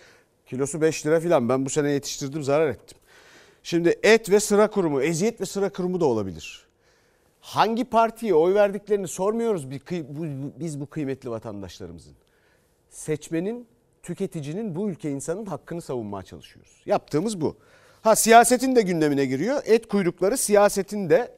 [0.56, 2.98] Kilosu 5 lira filan ben bu sene yetiştirdim zarar ettim.
[3.64, 6.66] Şimdi et ve sıra kurumu, eziyet ve sıra kurumu da olabilir.
[7.42, 9.72] Hangi partiye oy verdiklerini sormuyoruz
[10.60, 12.14] biz bu kıymetli vatandaşlarımızın.
[12.90, 13.68] Seçmenin,
[14.04, 16.82] tüketicinin bu ülke insanın hakkını savunmaya çalışıyoruz.
[16.86, 17.56] Yaptığımız bu.
[18.02, 19.62] Ha siyasetin de gündemine giriyor.
[19.66, 21.32] Et kuyrukları siyasetin de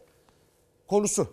[0.87, 1.27] konusu.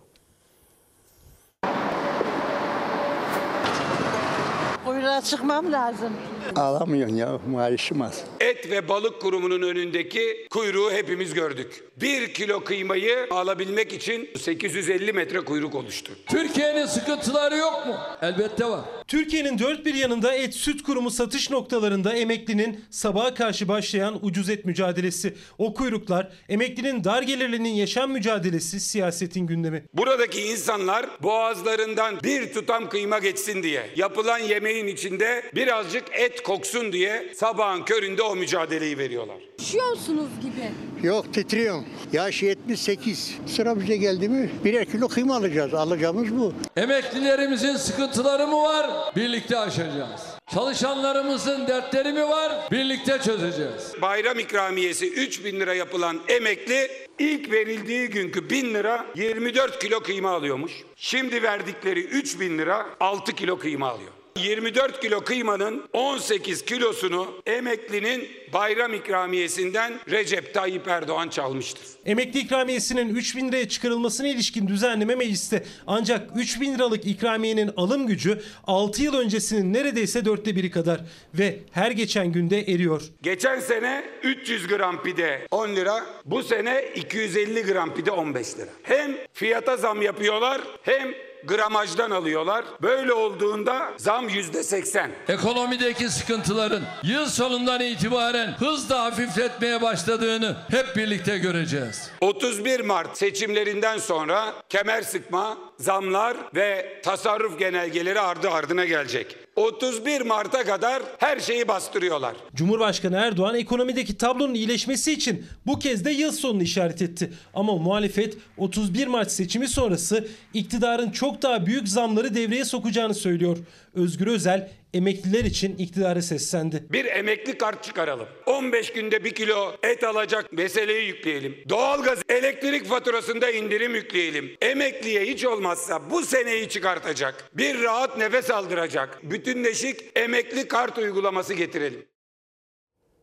[4.85, 6.13] Kuyruğa çıkmam lazım.
[6.55, 8.23] Alamıyorsun ya maaşım az.
[8.39, 11.83] Et ve Balık Kurumu'nun önündeki kuyruğu hepimiz gördük.
[11.97, 16.11] Bir kilo kıymayı alabilmek için 850 metre kuyruk oluştu.
[16.25, 17.95] Türkiye'nin sıkıntıları yok mu?
[18.21, 18.81] Elbette var.
[19.07, 24.65] Türkiye'nin dört bir yanında et süt kurumu satış noktalarında emeklinin sabaha karşı başlayan ucuz et
[24.65, 25.33] mücadelesi.
[25.57, 29.83] O kuyruklar emeklinin dar gelirlinin yaşam mücadelesi siyasetin gündemi.
[29.93, 37.33] Buradaki insanlar boğazlarından bir tutam kıyma geçsin diye yapılan yemeğin içinde birazcık et koksun diye
[37.35, 39.37] sabahın köründe o mücadeleyi veriyorlar.
[39.61, 41.07] Üşüyorsunuz gibi.
[41.07, 41.85] Yok titriyorum.
[42.13, 43.35] Yaş 78.
[43.47, 45.73] Sıra bize geldi mi birer kilo kıyma alacağız.
[45.73, 46.53] Alacağımız bu.
[46.77, 48.89] Emeklilerimizin sıkıntıları mı var?
[49.15, 50.35] Birlikte aşacağız.
[50.53, 52.51] Çalışanlarımızın dertleri mi var?
[52.71, 53.93] Birlikte çözeceğiz.
[54.01, 60.31] Bayram ikramiyesi 3 bin lira yapılan emekli ilk verildiği günkü 1000 lira 24 kilo kıyma
[60.31, 60.71] alıyormuş.
[60.95, 64.11] Şimdi verdikleri 3 bin lira 6 kilo kıyma alıyor.
[64.39, 71.83] 24 kilo kıymanın 18 kilosunu emeklinin bayram ikramiyesinden Recep Tayyip Erdoğan çalmıştır.
[72.05, 79.03] Emekli ikramiyesinin 3000 liraya çıkarılmasına ilişkin düzenleme mecliste ancak 3000 liralık ikramiyenin alım gücü 6
[79.03, 81.01] yıl öncesinin neredeyse dörtte biri kadar
[81.33, 83.01] ve her geçen günde eriyor.
[83.21, 88.69] Geçen sene 300 gram pide 10 lira, bu sene 250 gram pide 15 lira.
[88.83, 92.65] Hem fiyata zam yapıyorlar hem gramajdan alıyorlar.
[92.81, 95.11] Böyle olduğunda zam yüzde 80.
[95.27, 102.11] Ekonomideki sıkıntıların yıl sonundan itibaren hızla hafifletmeye başladığını hep birlikte göreceğiz.
[102.21, 109.44] 31 Mart seçimlerinden sonra kemer sıkma, zamlar ve tasarruf genelgeleri ardı ardına gelecek.
[109.55, 112.35] 31 Mart'a kadar her şeyi bastırıyorlar.
[112.55, 117.33] Cumhurbaşkanı Erdoğan ekonomideki tablonun iyileşmesi için bu kez de yıl sonunu işaret etti.
[117.53, 123.57] Ama muhalefet 31 Mart seçimi sonrası iktidarın çok daha büyük zamları devreye sokacağını söylüyor.
[123.95, 126.83] Özgür Özel emekliler için iktidara seslendi.
[126.89, 128.27] Bir emekli kart çıkaralım.
[128.45, 131.55] 15 günde bir kilo et alacak meseleyi yükleyelim.
[131.69, 134.57] Doğalgaz, elektrik faturasında indirim yükleyelim.
[134.61, 137.49] Emekliye hiç olmazsa bu seneyi çıkartacak.
[137.53, 139.19] Bir rahat nefes aldıracak.
[139.23, 142.05] Bütünleşik emekli kart uygulaması getirelim.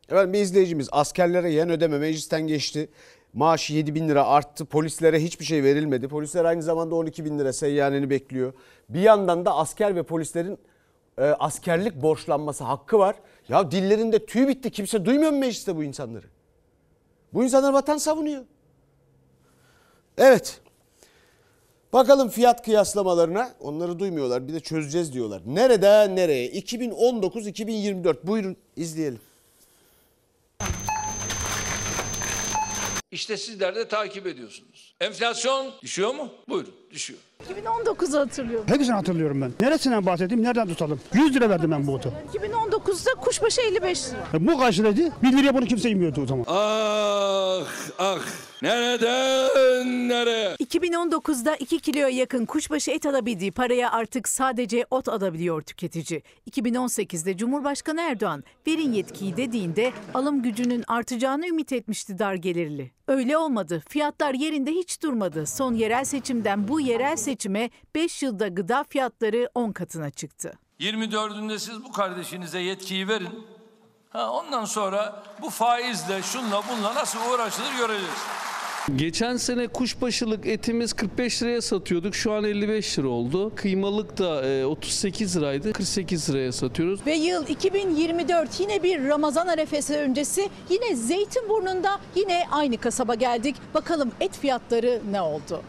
[0.08, 2.88] Efendim bir izleyicimiz askerlere yen ödeme meclisten geçti.
[3.32, 4.64] Maaş 7 bin lira arttı.
[4.64, 6.08] Polislere hiçbir şey verilmedi.
[6.08, 8.52] Polisler aynı zamanda 12 bin lira seyyaneni bekliyor.
[8.88, 10.58] Bir yandan da asker ve polislerin
[11.18, 13.16] e, askerlik borçlanması hakkı var.
[13.48, 14.70] Ya dillerinde tüy bitti.
[14.70, 16.26] Kimse duymuyor mu mecliste bu insanları?
[17.32, 18.42] Bu insanlar vatan savunuyor.
[20.18, 20.60] Evet.
[21.92, 23.50] Bakalım fiyat kıyaslamalarına.
[23.60, 24.48] Onları duymuyorlar.
[24.48, 25.42] Bir de çözeceğiz diyorlar.
[25.46, 26.50] Nereden nereye?
[26.50, 28.16] 2019-2024.
[28.26, 29.20] Buyurun izleyelim.
[33.12, 34.91] İşte sizler de takip ediyorsunuz.
[35.02, 36.28] Enflasyon düşüyor mu?
[36.48, 37.20] Buyurun düşüyor.
[37.54, 38.66] 2019'u hatırlıyorum.
[38.68, 39.52] Hepsini hatırlıyorum ben.
[39.60, 41.00] Neresinden bahsedeyim, nereden tutalım?
[41.14, 42.12] 100 lira verdim ben bu otu.
[42.34, 44.18] 2019'da kuşbaşı 55 lira.
[44.34, 45.00] E, Bu kaç liraydı?
[45.22, 46.44] 1 liraya bunu kimse yemiyordu o zaman.
[46.48, 47.64] Ah
[47.98, 48.18] ah
[48.62, 50.54] nereden nereye?
[50.54, 56.22] 2019'da 2 kiloya yakın kuşbaşı et alabildiği paraya artık sadece ot alabiliyor tüketici.
[56.50, 62.90] 2018'de Cumhurbaşkanı Erdoğan verin yetkiyi dediğinde alım gücünün artacağını ümit etmişti dar gelirli.
[63.08, 63.82] Öyle olmadı.
[63.88, 65.46] Fiyatlar yerinde hiç durmadı.
[65.46, 70.52] Son yerel seçimden bu yerel seçime 5 yılda gıda fiyatları 10 katına çıktı.
[70.80, 73.46] 24'ünde siz bu kardeşinize yetkiyi verin.
[74.10, 78.18] Ha, ondan sonra bu faizle şunla bunla nasıl uğraşılır göreceğiz.
[78.96, 82.14] Geçen sene kuşbaşılık etimiz 45 liraya satıyorduk.
[82.14, 83.52] Şu an 55 lira oldu.
[83.56, 85.72] Kıymalık da e, 38 liraydı.
[85.72, 87.06] 48 liraya satıyoruz.
[87.06, 93.56] Ve yıl 2024 yine bir Ramazan arefesi öncesi yine Zeytinburnu'nda yine aynı kasaba geldik.
[93.74, 95.62] Bakalım et fiyatları ne oldu?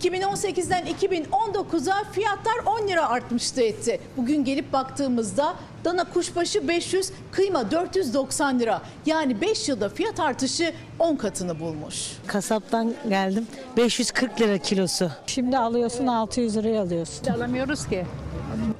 [0.00, 4.00] 2018'den 2019'a fiyatlar 10 lira artmıştı etti.
[4.16, 5.54] Bugün gelip baktığımızda
[5.84, 8.82] dana kuşbaşı 500, kıyma 490 lira.
[9.06, 12.12] Yani 5 yılda fiyat artışı 10 katını bulmuş.
[12.26, 13.46] Kasaptan geldim.
[13.76, 15.10] 540 lira kilosu.
[15.26, 17.26] Şimdi alıyorsun 600 liraya alıyorsun.
[17.26, 18.04] Alamıyoruz ki.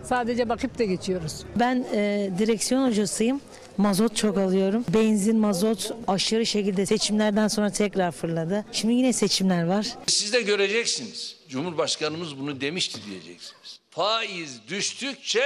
[0.04, 1.42] Sadece bakıp da geçiyoruz.
[1.56, 3.40] Ben e, direksiyon hocasıyım.
[3.78, 4.84] Mazot çok alıyorum.
[4.94, 8.64] Benzin, mazot aşırı şekilde seçimlerden sonra tekrar fırladı.
[8.72, 9.86] Şimdi yine seçimler var.
[10.06, 11.36] Siz de göreceksiniz.
[11.48, 13.80] Cumhurbaşkanımız bunu demişti diyeceksiniz.
[13.90, 15.44] Faiz düştükçe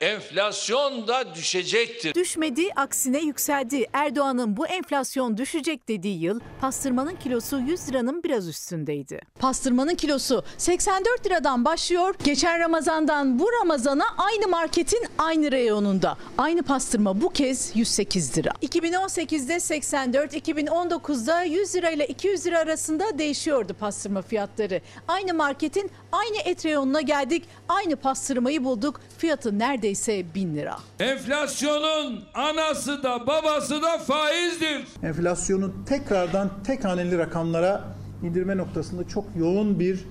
[0.00, 2.14] enflasyon da düşecektir.
[2.14, 3.86] Düşmedi, aksine yükseldi.
[3.92, 9.20] Erdoğan'ın bu enflasyon düşecek dediği yıl pastırmanın kilosu 100 liranın biraz üstündeydi.
[9.38, 12.14] Pastırmanın kilosu 84 liradan başlıyor.
[12.24, 16.16] Geçen Ramazan'dan bu Ramazan'a aynı marketin aynı reyonunda.
[16.38, 18.50] Aynı pastırma bu kez 108 lira.
[18.62, 24.80] 2018'de 84, 2019'da 100 lira ile 200 lira arasında değişiyordu pastırma fiyatları.
[25.08, 27.44] Aynı marketin aynı et reyonuna geldik.
[27.68, 29.00] Aynı pastırmayı bulduk.
[29.18, 29.58] Fiyatı
[29.88, 30.76] neredeyse 1000 lira.
[31.00, 34.84] Enflasyonun anası da babası da faizdir.
[35.02, 37.84] enflasyonu tekrardan tek haneli rakamlara
[38.22, 40.04] indirme noktasında çok yoğun bir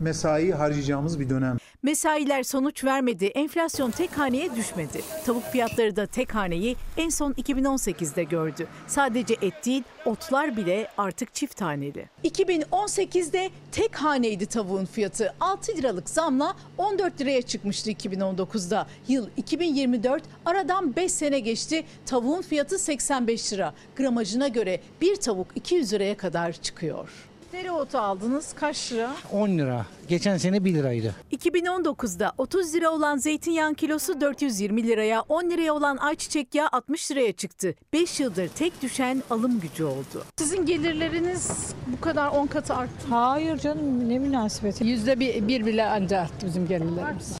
[0.00, 1.56] mesai harcayacağımız bir dönem.
[1.82, 5.00] Mesailer sonuç vermedi, enflasyon tek haneye düşmedi.
[5.26, 8.66] Tavuk fiyatları da tek haneyi en son 2018'de gördü.
[8.86, 12.08] Sadece et değil, otlar bile artık çift haneli.
[12.24, 15.34] 2018'de tek haneydi tavuğun fiyatı.
[15.40, 18.86] 6 liralık zamla 14 liraya çıkmıştı 2019'da.
[19.08, 21.84] Yıl 2024 aradan 5 sene geçti.
[22.06, 23.74] Tavuğun fiyatı 85 lira.
[23.96, 27.29] Gramajına göre bir tavuk 200 liraya kadar çıkıyor.
[27.52, 29.10] Dereotu aldınız kaç lira?
[29.32, 29.86] 10 lira.
[30.08, 31.14] Geçen sene 1 liraydı.
[31.32, 37.32] 2019'da 30 lira olan zeytinyağı kilosu 420 liraya, 10 liraya olan ayçiçek yağı 60 liraya
[37.32, 37.74] çıktı.
[37.92, 40.24] 5 yıldır tek düşen alım gücü oldu.
[40.38, 43.06] Sizin gelirleriniz bu kadar 10 katı arttı.
[43.10, 44.84] Hayır canım ne münasebeti.
[44.84, 47.38] Yüzde bir, bir bile anca arttı bizim gelirlerimiz.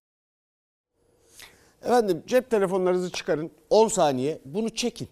[1.84, 5.08] Efendim cep telefonlarınızı çıkarın 10 saniye bunu çekin.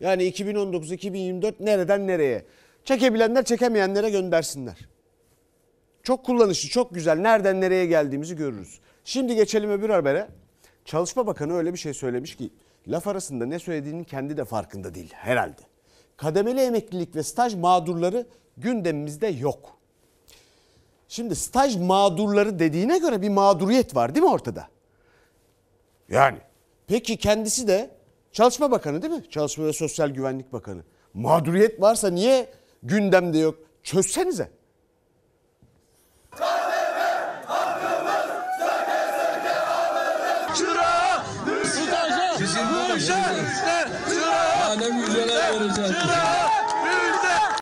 [0.00, 2.44] Yani 2019-2024 nereden nereye?
[2.88, 4.88] Çekebilenler çekemeyenlere göndersinler.
[6.02, 7.18] Çok kullanışlı, çok güzel.
[7.18, 8.80] Nereden nereye geldiğimizi görürüz.
[9.04, 10.28] Şimdi geçelim öbür habere.
[10.84, 12.50] Çalışma Bakanı öyle bir şey söylemiş ki
[12.86, 15.60] laf arasında ne söylediğinin kendi de farkında değil herhalde.
[16.16, 19.78] Kademeli emeklilik ve staj mağdurları gündemimizde yok.
[21.08, 24.68] Şimdi staj mağdurları dediğine göre bir mağduriyet var değil mi ortada?
[26.08, 26.38] Yani
[26.86, 27.90] peki kendisi de
[28.32, 29.30] Çalışma Bakanı değil mi?
[29.30, 30.82] Çalışma ve Sosyal Güvenlik Bakanı.
[31.14, 32.48] Mağduriyet varsa niye
[32.82, 33.54] gündemde yok?
[33.82, 34.50] Çözsenize.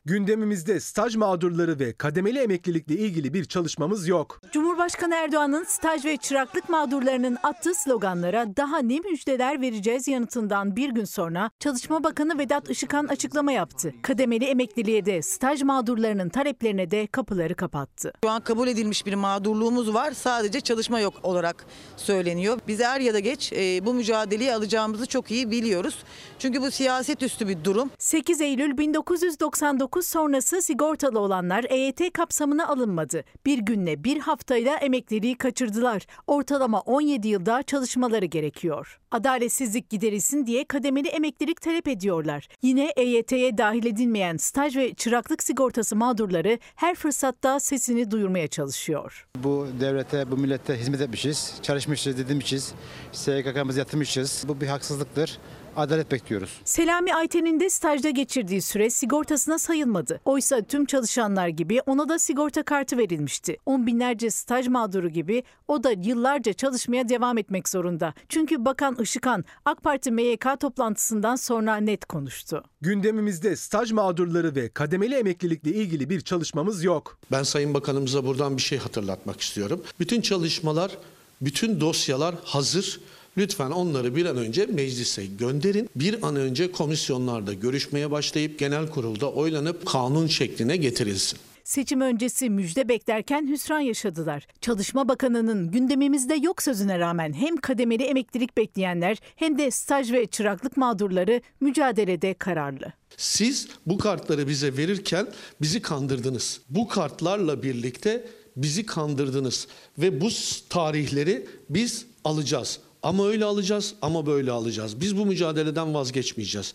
[0.05, 4.41] Gündemimizde staj mağdurları ve kademeli emeklilikle ilgili bir çalışmamız yok.
[4.51, 10.89] Cumhurbaşkanı Cumhurbaşkanı Erdoğan'ın staj ve çıraklık mağdurlarının attığı sloganlara daha ne müjdeler vereceğiz yanıtından bir
[10.89, 13.93] gün sonra Çalışma Bakanı Vedat Işıkhan açıklama yaptı.
[14.01, 18.13] Kademeli emekliliğe de staj mağdurlarının taleplerine de kapıları kapattı.
[18.23, 20.11] Şu an kabul edilmiş bir mağdurluğumuz var.
[20.11, 21.65] Sadece çalışma yok olarak
[21.97, 22.59] söyleniyor.
[22.67, 26.03] Biz er ya da geç e, bu mücadeleyi alacağımızı çok iyi biliyoruz.
[26.39, 27.89] Çünkü bu siyaset üstü bir durum.
[27.97, 33.23] 8 Eylül 1999 sonrası sigortalı olanlar EYT kapsamına alınmadı.
[33.45, 36.07] Bir günle bir haftayla emekliliği kaçırdılar.
[36.27, 38.99] Ortalama 17 yılda çalışmaları gerekiyor.
[39.11, 42.47] Adaletsizlik giderilsin diye kademeli emeklilik talep ediyorlar.
[42.61, 49.27] Yine EYT'ye dahil edilmeyen staj ve çıraklık sigortası mağdurları her fırsatta sesini duyurmaya çalışıyor.
[49.43, 52.73] Bu devlete, bu millete hizmet etmişiz, çalışmışız, didinmişiz,
[53.11, 54.45] SGK'mızı yatırmışız.
[54.47, 55.39] Bu bir haksızlıktır.
[55.77, 56.61] Adalet bekliyoruz.
[56.65, 60.21] Selami Ayten'in de stajda geçirdiği süre sigortasına sayılmadı.
[60.25, 63.57] Oysa tüm çalışanlar gibi ona da sigorta kartı verilmişti.
[63.65, 68.13] On binlerce staj mağduru gibi o da yıllarca çalışmaya devam etmek zorunda.
[68.29, 72.63] Çünkü Bakan Işıkhan AK Parti MYK toplantısından sonra net konuştu.
[72.81, 77.17] Gündemimizde staj mağdurları ve kademeli emeklilikle ilgili bir çalışmamız yok.
[77.31, 79.83] Ben Sayın Bakanımıza buradan bir şey hatırlatmak istiyorum.
[79.99, 80.97] Bütün çalışmalar,
[81.41, 82.99] bütün dosyalar hazır.
[83.37, 85.89] Lütfen onları bir an önce meclise gönderin.
[85.95, 91.39] Bir an önce komisyonlarda görüşmeye başlayıp genel kurulda oylanıp kanun şekline getirilsin.
[91.63, 94.47] Seçim öncesi müjde beklerken hüsran yaşadılar.
[94.61, 100.77] Çalışma Bakanı'nın gündemimizde yok sözüne rağmen hem kademeli emeklilik bekleyenler hem de staj ve çıraklık
[100.77, 102.93] mağdurları mücadelede kararlı.
[103.17, 105.27] Siz bu kartları bize verirken
[105.61, 106.61] bizi kandırdınız.
[106.69, 109.67] Bu kartlarla birlikte bizi kandırdınız
[109.97, 110.27] ve bu
[110.69, 112.79] tarihleri biz alacağız.
[113.07, 115.01] Ama öyle alacağız ama böyle alacağız.
[115.01, 116.73] Biz bu mücadeleden vazgeçmeyeceğiz.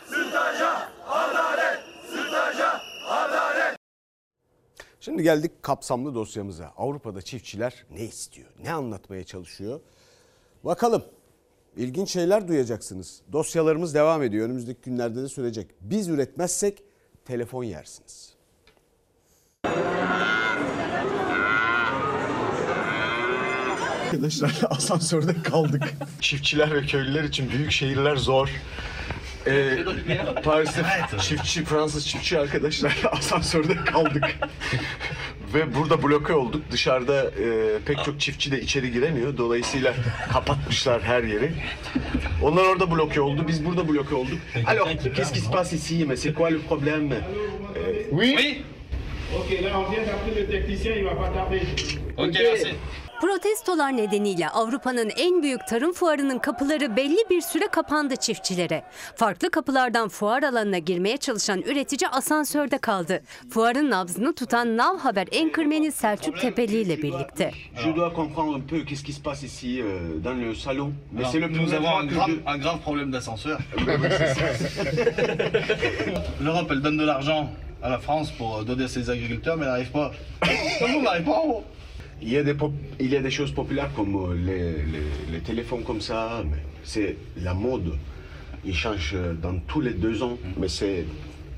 [5.01, 6.73] Şimdi geldik kapsamlı dosyamıza.
[6.77, 8.49] Avrupa'da çiftçiler ne istiyor?
[8.63, 9.81] Ne anlatmaya çalışıyor?
[10.65, 11.05] Bakalım.
[11.77, 13.23] İlginç şeyler duyacaksınız.
[13.33, 14.47] Dosyalarımız devam ediyor.
[14.47, 15.71] Önümüzdeki günlerde de sürecek.
[15.81, 16.83] Biz üretmezsek
[17.25, 18.35] telefon yersiniz.
[24.13, 25.83] Arkadaşlar asansörde kaldık.
[26.21, 28.49] Çiftçiler ve köylüler için büyük şehirler zor.
[29.47, 29.79] Ee,
[30.45, 30.83] Paris'te
[31.21, 34.25] çiftçi, Fransız çiftçi arkadaşlar asansörde kaldık.
[35.55, 36.63] ve burada bloke olduk.
[36.71, 39.37] Dışarıda e, pek çok çiftçi de içeri giremiyor.
[39.37, 39.95] Dolayısıyla
[40.33, 41.53] kapatmışlar her yeri.
[42.43, 44.39] Onlar orada bloke oldu, biz burada bloke olduk.
[44.67, 46.07] Alors, qu'est-ce qui se passe ici?
[46.07, 47.13] Mais c'est quoi le problème?
[47.13, 48.63] Euh, oui?
[49.39, 51.63] Ok, là on vient d'appeler le technicien, il va pas tarder.
[52.17, 52.75] Ok, merci.
[53.23, 58.83] Protestolar nedeniyle Avrupa'nın en büyük tarım fuarının kapıları belli bir süre kapandı çiftçilere.
[59.17, 63.23] Farklı kapılardan fuar alanına girmeye çalışan üretici asansörde kaldı.
[63.51, 67.51] Fuarın nabzını tutan Nav Haber enkırmeni Selçuk Tepeli ile birlikte.
[67.85, 70.93] Je dois comprendre un peu qu'est-ce qui se passe ici euh, dans le salon.
[71.13, 71.99] Mais c'est le nous premier avons
[72.47, 73.59] un grave, problème d'ascenseur.
[76.45, 77.49] L'Europe, elle donne de l'argent
[77.83, 80.11] à la France pour euh, donner à ses agriculteurs, mais elle n'arrive pas.
[80.81, 81.65] On n'arrive pas en haut
[82.23, 84.61] Il y, a des pop- il y a des choses populaires comme euh, les,
[84.93, 87.95] les- les téléphones comme ça, mais c'est la mode.
[88.65, 91.05] Ils changent euh, dans tous les deux ans, mais c'est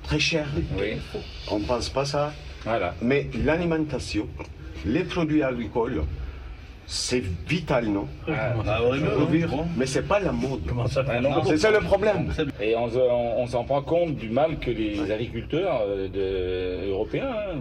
[0.02, 0.46] très cher.
[1.50, 2.32] On ne pense pas ça.
[3.02, 4.26] Mais l'alimentation,
[4.86, 6.02] les produits agricoles,
[6.86, 8.06] c'est vital, non?
[8.26, 10.60] Bah, oui, Je mais oui, c'est pas la mode.
[10.70, 10.84] Ah.
[11.46, 12.32] C'est ça le problème.
[12.60, 17.30] Et on, on- on s'en rend compte du mal que les agriculteurs euh, de- européens
[17.30, 17.58] hein,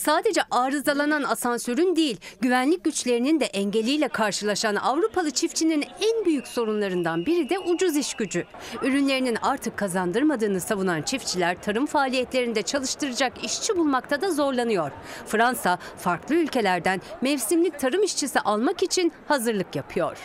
[0.00, 7.50] Sadece arızalanan asansörün değil, güvenlik güçlerinin de engeliyle karşılaşan Avrupalı çiftçinin en büyük sorunlarından biri
[7.50, 8.44] de ucuz iş gücü.
[8.82, 14.90] Ürünlerinin artık kazandırmadığını savunan çiftçiler tarım faaliyetlerinde çalıştıracak işçi bulmakta da zorlanıyor.
[15.26, 20.18] Fransa farklı ülkelerden mevsimlik tarım işçisi almak için hazırlık yapıyor.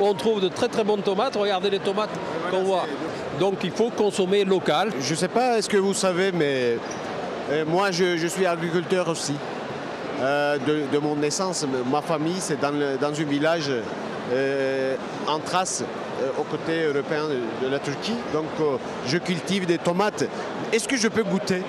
[0.00, 1.36] On trouve de très très bonnes tomates.
[1.36, 2.14] Regardez les tomates
[2.50, 2.86] qu'on voit.
[3.40, 4.90] Donc il faut consommer local.
[5.08, 6.78] Je sais pas, est-ce que vous savez, mais
[7.50, 9.34] euh, moi je, suis agriculteur aussi.
[10.20, 13.70] Euh, de, mon naissance, ma famille c'est dans, dans un village
[14.32, 14.96] euh,
[15.28, 15.84] en Thrace,
[16.22, 18.16] euh, au côté européen de, de la Turquie.
[18.32, 18.46] Donc
[19.06, 20.24] je cultive des tomates.
[20.72, 21.62] Est-ce que je peux goûter?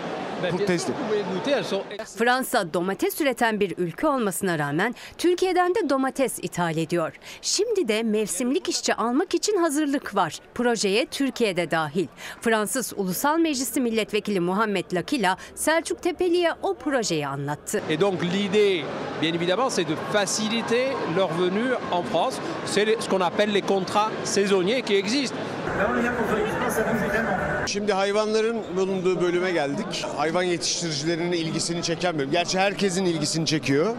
[1.63, 1.83] Sont
[2.17, 7.13] Fransa domates üreten bir ülke olmasına rağmen Türkiye'den de domates ithal ediyor.
[7.41, 10.39] Şimdi de mevsimlik işçi almak için hazırlık var.
[10.53, 12.07] Projeye Türkiye'de dahil.
[12.41, 17.81] Fransız Ulusal Meclisi Milletvekili Muhammed Lakila Selçuk Tepeli'ye o projeyi anlattı.
[17.89, 18.83] Et donc l'idée,
[19.21, 22.39] bien évidemment, c'est de faciliter leur venue en France.
[22.65, 25.37] C'est ce qu'on appelle les contrats saisonniers qui existent.
[25.77, 27.36] Là on est là pour faire une évidemment.
[27.67, 30.05] Şimdi hayvanların bulunduğu bölüme geldik.
[30.17, 32.31] Hayvan yetiştiricilerinin ilgisini çeken bölüm.
[32.31, 33.95] Gerçi herkesin ilgisini çekiyor.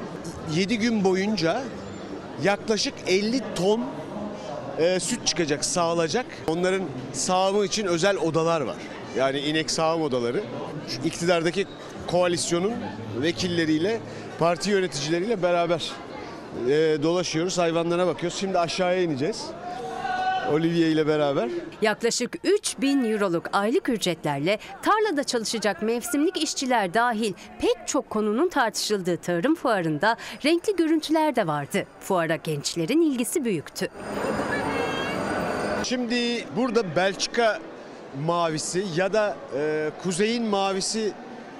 [0.54, 1.62] 7 gün boyunca
[2.42, 3.84] yaklaşık 50 ton
[4.78, 6.26] e, süt çıkacak, sağılacak.
[6.46, 8.76] Onların sağımı için özel odalar var.
[9.16, 10.42] Yani inek sağım odaları.
[10.88, 11.66] Şu iktidardaki
[12.06, 12.72] koalisyonun
[13.22, 14.00] vekilleriyle,
[14.38, 15.90] parti yöneticileriyle beraber
[16.68, 16.70] e,
[17.02, 17.58] dolaşıyoruz.
[17.58, 18.38] Hayvanlara bakıyoruz.
[18.38, 19.44] Şimdi aşağıya ineceğiz.
[20.52, 21.48] Olivier ile beraber.
[21.82, 29.54] Yaklaşık 3000 euroluk aylık ücretlerle tarlada çalışacak mevsimlik işçiler dahil pek çok konunun tartışıldığı tarım
[29.54, 31.84] fuarında renkli görüntüler de vardı.
[32.00, 33.88] Fuara gençlerin ilgisi büyüktü.
[35.84, 37.58] Şimdi burada Belçika
[38.26, 41.12] mavisi ya da e, kuzeyin mavisi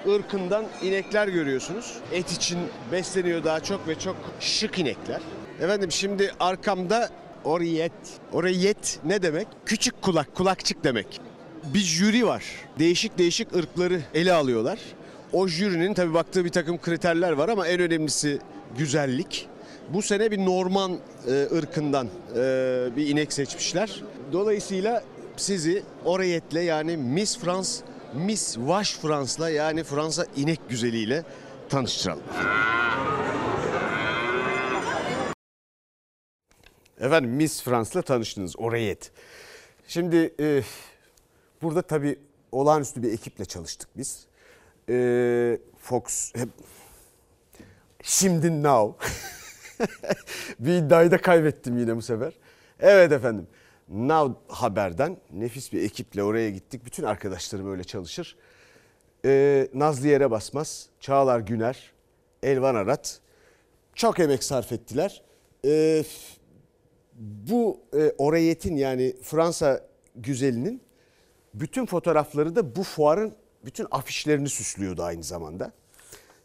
[0.07, 1.97] ırkından inekler görüyorsunuz.
[2.11, 2.59] Et için
[2.91, 5.21] besleniyor daha çok ve çok şık inekler.
[5.61, 7.09] Efendim şimdi arkamda
[7.43, 7.91] oriyet.
[8.33, 9.47] Oriyet ne demek?
[9.65, 11.21] Küçük kulak, kulakçık demek.
[11.73, 12.43] Bir jüri var.
[12.79, 14.79] Değişik değişik ırkları ele alıyorlar.
[15.33, 18.39] O jürinin tabii baktığı bir takım kriterler var ama en önemlisi
[18.77, 19.47] güzellik.
[19.89, 22.39] Bu sene bir Norman e, ırkından e,
[22.95, 24.03] bir inek seçmişler.
[24.33, 25.03] Dolayısıyla
[25.37, 27.69] sizi Oreyetle yani Miss France,
[28.13, 31.23] Miss Vache France'la yani Fransa inek güzeliyle
[31.69, 32.23] tanıştıralım.
[36.99, 39.11] Efendim Miss France'la tanıştınız Oreyet.
[39.87, 40.63] Şimdi e,
[41.61, 42.19] burada tabii
[42.51, 44.25] olağanüstü bir ekiple çalıştık biz.
[44.89, 46.49] E, Fox hep
[48.03, 49.07] şimdi now.
[50.59, 52.33] bir iddiayı da kaybettim yine bu sefer.
[52.79, 53.47] Evet efendim.
[53.89, 56.85] Now Haber'den nefis bir ekiple oraya gittik.
[56.85, 58.37] Bütün arkadaşlarım öyle çalışır.
[59.25, 61.91] Ee, Nazlı Yere Basmaz, Çağlar Güner,
[62.43, 63.19] Elvan Arat
[63.95, 65.21] çok emek sarf ettiler.
[65.65, 66.03] Ee,
[67.19, 70.81] bu e, Oreyet'in yani Fransa güzelinin
[71.53, 73.33] bütün fotoğrafları da bu fuarın
[73.65, 75.71] bütün afişlerini süslüyordu aynı zamanda.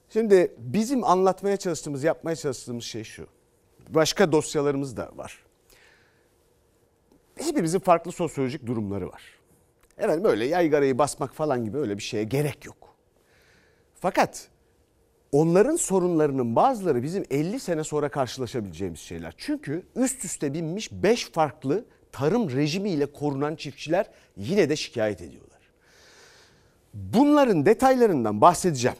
[0.08, 3.26] Şimdi bizim anlatmaya çalıştığımız, yapmaya çalıştığımız şey şu.
[3.88, 5.44] Başka dosyalarımız da var.
[7.36, 9.22] Hepimizin farklı sosyolojik durumları var.
[9.98, 12.96] Efendim böyle yaygarayı basmak falan gibi öyle bir şeye gerek yok.
[13.94, 14.48] Fakat
[15.34, 19.34] onların sorunlarının bazıları bizim 50 sene sonra karşılaşabileceğimiz şeyler.
[19.36, 25.60] Çünkü üst üste binmiş 5 farklı tarım rejimiyle korunan çiftçiler yine de şikayet ediyorlar.
[26.94, 28.96] Bunların detaylarından bahsedeceğim.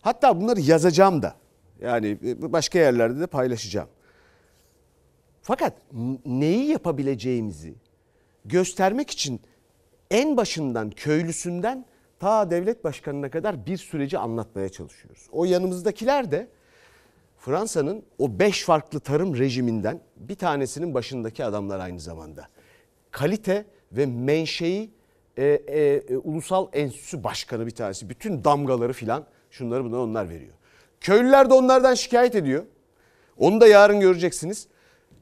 [0.00, 1.36] Hatta bunları yazacağım da.
[1.80, 3.88] Yani başka yerlerde de paylaşacağım.
[5.42, 5.72] Fakat
[6.26, 7.74] neyi yapabileceğimizi
[8.44, 9.40] göstermek için
[10.10, 11.86] en başından köylüsünden
[12.18, 15.28] ta devlet başkanına kadar bir süreci anlatmaya çalışıyoruz.
[15.32, 16.48] O yanımızdakiler de
[17.38, 22.48] Fransa'nın o beş farklı tarım rejiminden bir tanesinin başındaki adamlar aynı zamanda.
[23.10, 24.90] Kalite ve menşei
[25.36, 28.08] e, e, e, Ulusal Enstitüsü Başkanı bir tanesi.
[28.08, 30.52] Bütün damgaları filan şunları bunları onlar veriyor.
[31.00, 32.64] Köylüler de onlardan şikayet ediyor.
[33.38, 34.68] Onu da yarın göreceksiniz.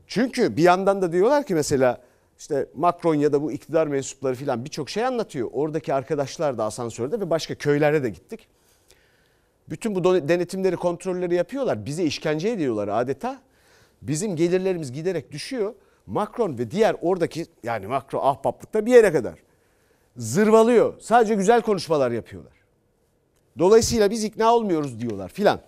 [0.07, 2.01] Çünkü bir yandan da diyorlar ki mesela
[2.45, 5.51] işte Macron ya da bu iktidar mensupları filan birçok şey anlatıyor.
[5.53, 8.49] Oradaki arkadaşlar da asansörde ve başka köylere de gittik.
[9.69, 11.87] Bütün bu denetimleri, kontrolleri yapıyorlar.
[11.87, 13.41] Bize işkence ediyorlar adeta.
[14.03, 15.75] Bizim gelirlerimiz giderek düşüyor.
[16.07, 19.35] Macron ve diğer oradaki yani Macron ahbaplıkta bir yere kadar
[20.17, 21.01] zırvalıyor.
[21.01, 22.55] Sadece güzel konuşmalar yapıyorlar.
[23.59, 25.61] Dolayısıyla biz ikna olmuyoruz diyorlar filan.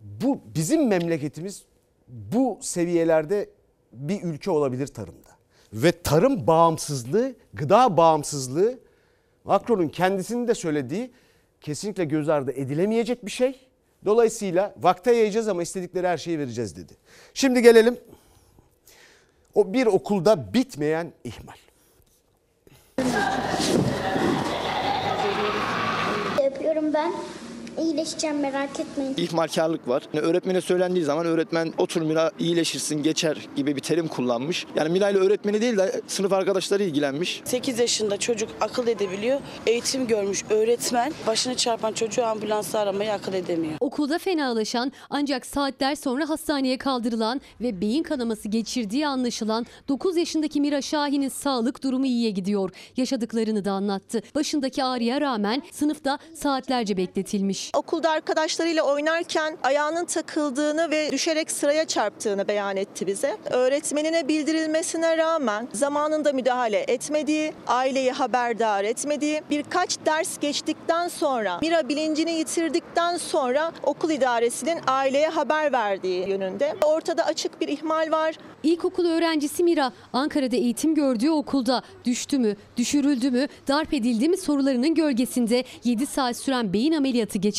[0.00, 1.64] Bu bizim memleketimiz
[2.08, 3.50] bu seviyelerde
[3.92, 5.31] bir ülke olabilir tarımda.
[5.72, 8.78] Ve tarım bağımsızlığı, gıda bağımsızlığı
[9.44, 11.10] Macron'un kendisinin de söylediği
[11.60, 13.60] kesinlikle göz ardı edilemeyecek bir şey.
[14.04, 16.92] Dolayısıyla vakte yayacağız ama istedikleri her şeyi vereceğiz dedi.
[17.34, 17.98] Şimdi gelelim
[19.54, 21.56] o bir okulda bitmeyen ihmal.
[26.42, 27.12] Yapıyorum ben.
[27.78, 29.14] İyileşeceğim merak etmeyin.
[29.16, 30.02] İhmalkarlık var.
[30.12, 34.66] Yani öğretmene söylendiği zaman öğretmen otur Mira iyileşirsin geçer gibi bir terim kullanmış.
[34.76, 37.42] Yani Mira ile öğretmeni değil de sınıf arkadaşları ilgilenmiş.
[37.44, 39.40] 8 yaşında çocuk akıl edebiliyor.
[39.66, 43.74] Eğitim görmüş öğretmen başını çarpan çocuğu ambulansa aramayı akıl edemiyor.
[43.80, 50.82] Okulda fenalaşan ancak saatler sonra hastaneye kaldırılan ve beyin kanaması geçirdiği anlaşılan 9 yaşındaki Mira
[50.82, 52.70] Şahin'in sağlık durumu iyiye gidiyor.
[52.96, 54.22] Yaşadıklarını da anlattı.
[54.34, 57.61] Başındaki ağrıya rağmen sınıfta saatlerce bekletilmiş.
[57.74, 63.36] Okulda arkadaşlarıyla oynarken ayağının takıldığını ve düşerek sıraya çarptığını beyan etti bize.
[63.50, 72.30] Öğretmenine bildirilmesine rağmen zamanında müdahale etmediği, aileyi haberdar etmediği, birkaç ders geçtikten sonra, Mira bilincini
[72.32, 76.74] yitirdikten sonra okul idaresinin aileye haber verdiği yönünde.
[76.84, 78.34] Ortada açık bir ihmal var.
[78.62, 84.94] İlkokul öğrencisi Mira Ankara'da eğitim gördüğü okulda düştü mü, düşürüldü mü, darp edildi mi sorularının
[84.94, 87.51] gölgesinde 7 saat süren beyin ameliyatı geçirdi,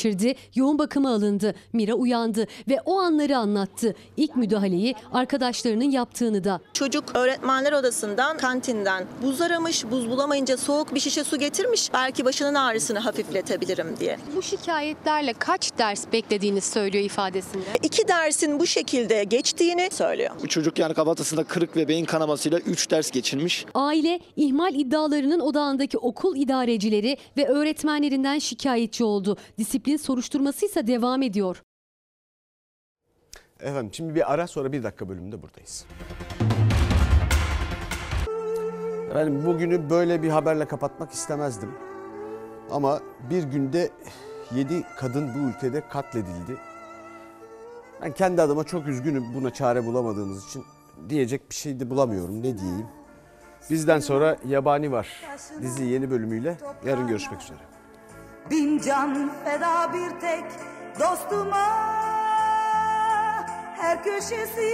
[0.55, 1.53] yoğun bakıma alındı.
[1.73, 3.95] Mira uyandı ve o anları anlattı.
[4.17, 6.61] İlk müdahaleyi arkadaşlarının yaptığını da.
[6.73, 11.93] Çocuk öğretmenler odasından, kantinden buz aramış, buz bulamayınca soğuk bir şişe su getirmiş.
[11.93, 14.17] Belki başının ağrısını hafifletebilirim diye.
[14.35, 17.65] Bu şikayetlerle kaç ders beklediğini söylüyor ifadesinde.
[17.83, 20.31] İki dersin bu şekilde geçtiğini söylüyor.
[20.43, 23.65] Bu çocuk yani kafatasında kırık ve beyin kanamasıyla 3 ders geçirmiş.
[23.73, 29.37] Aile ihmal iddialarının odağındaki okul idarecileri ve öğretmenlerinden şikayetçi oldu.
[29.57, 31.63] Disiplin soruşturması ise devam ediyor.
[33.59, 35.85] Efendim şimdi bir ara sonra bir dakika bölümünde buradayız.
[39.09, 41.71] Efendim bugünü böyle bir haberle kapatmak istemezdim.
[42.71, 43.89] Ama bir günde
[44.55, 46.57] 7 kadın bu ülkede katledildi.
[48.01, 50.63] Ben kendi adıma çok üzgünüm buna çare bulamadığımız için.
[51.09, 52.87] Diyecek bir şey de bulamıyorum ne diyeyim.
[53.69, 55.07] Bizden sonra Yabani var
[55.61, 57.72] dizi yeni bölümüyle yarın görüşmek üzere.
[58.49, 60.43] Bin can feda bir tek
[60.99, 61.93] dostuma.
[63.77, 64.71] Her köşesi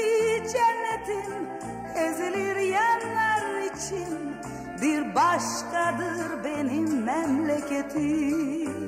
[0.53, 1.49] cennetin
[1.95, 4.36] ezilir yerler için.
[4.82, 8.80] Bir başkadır benim memleketim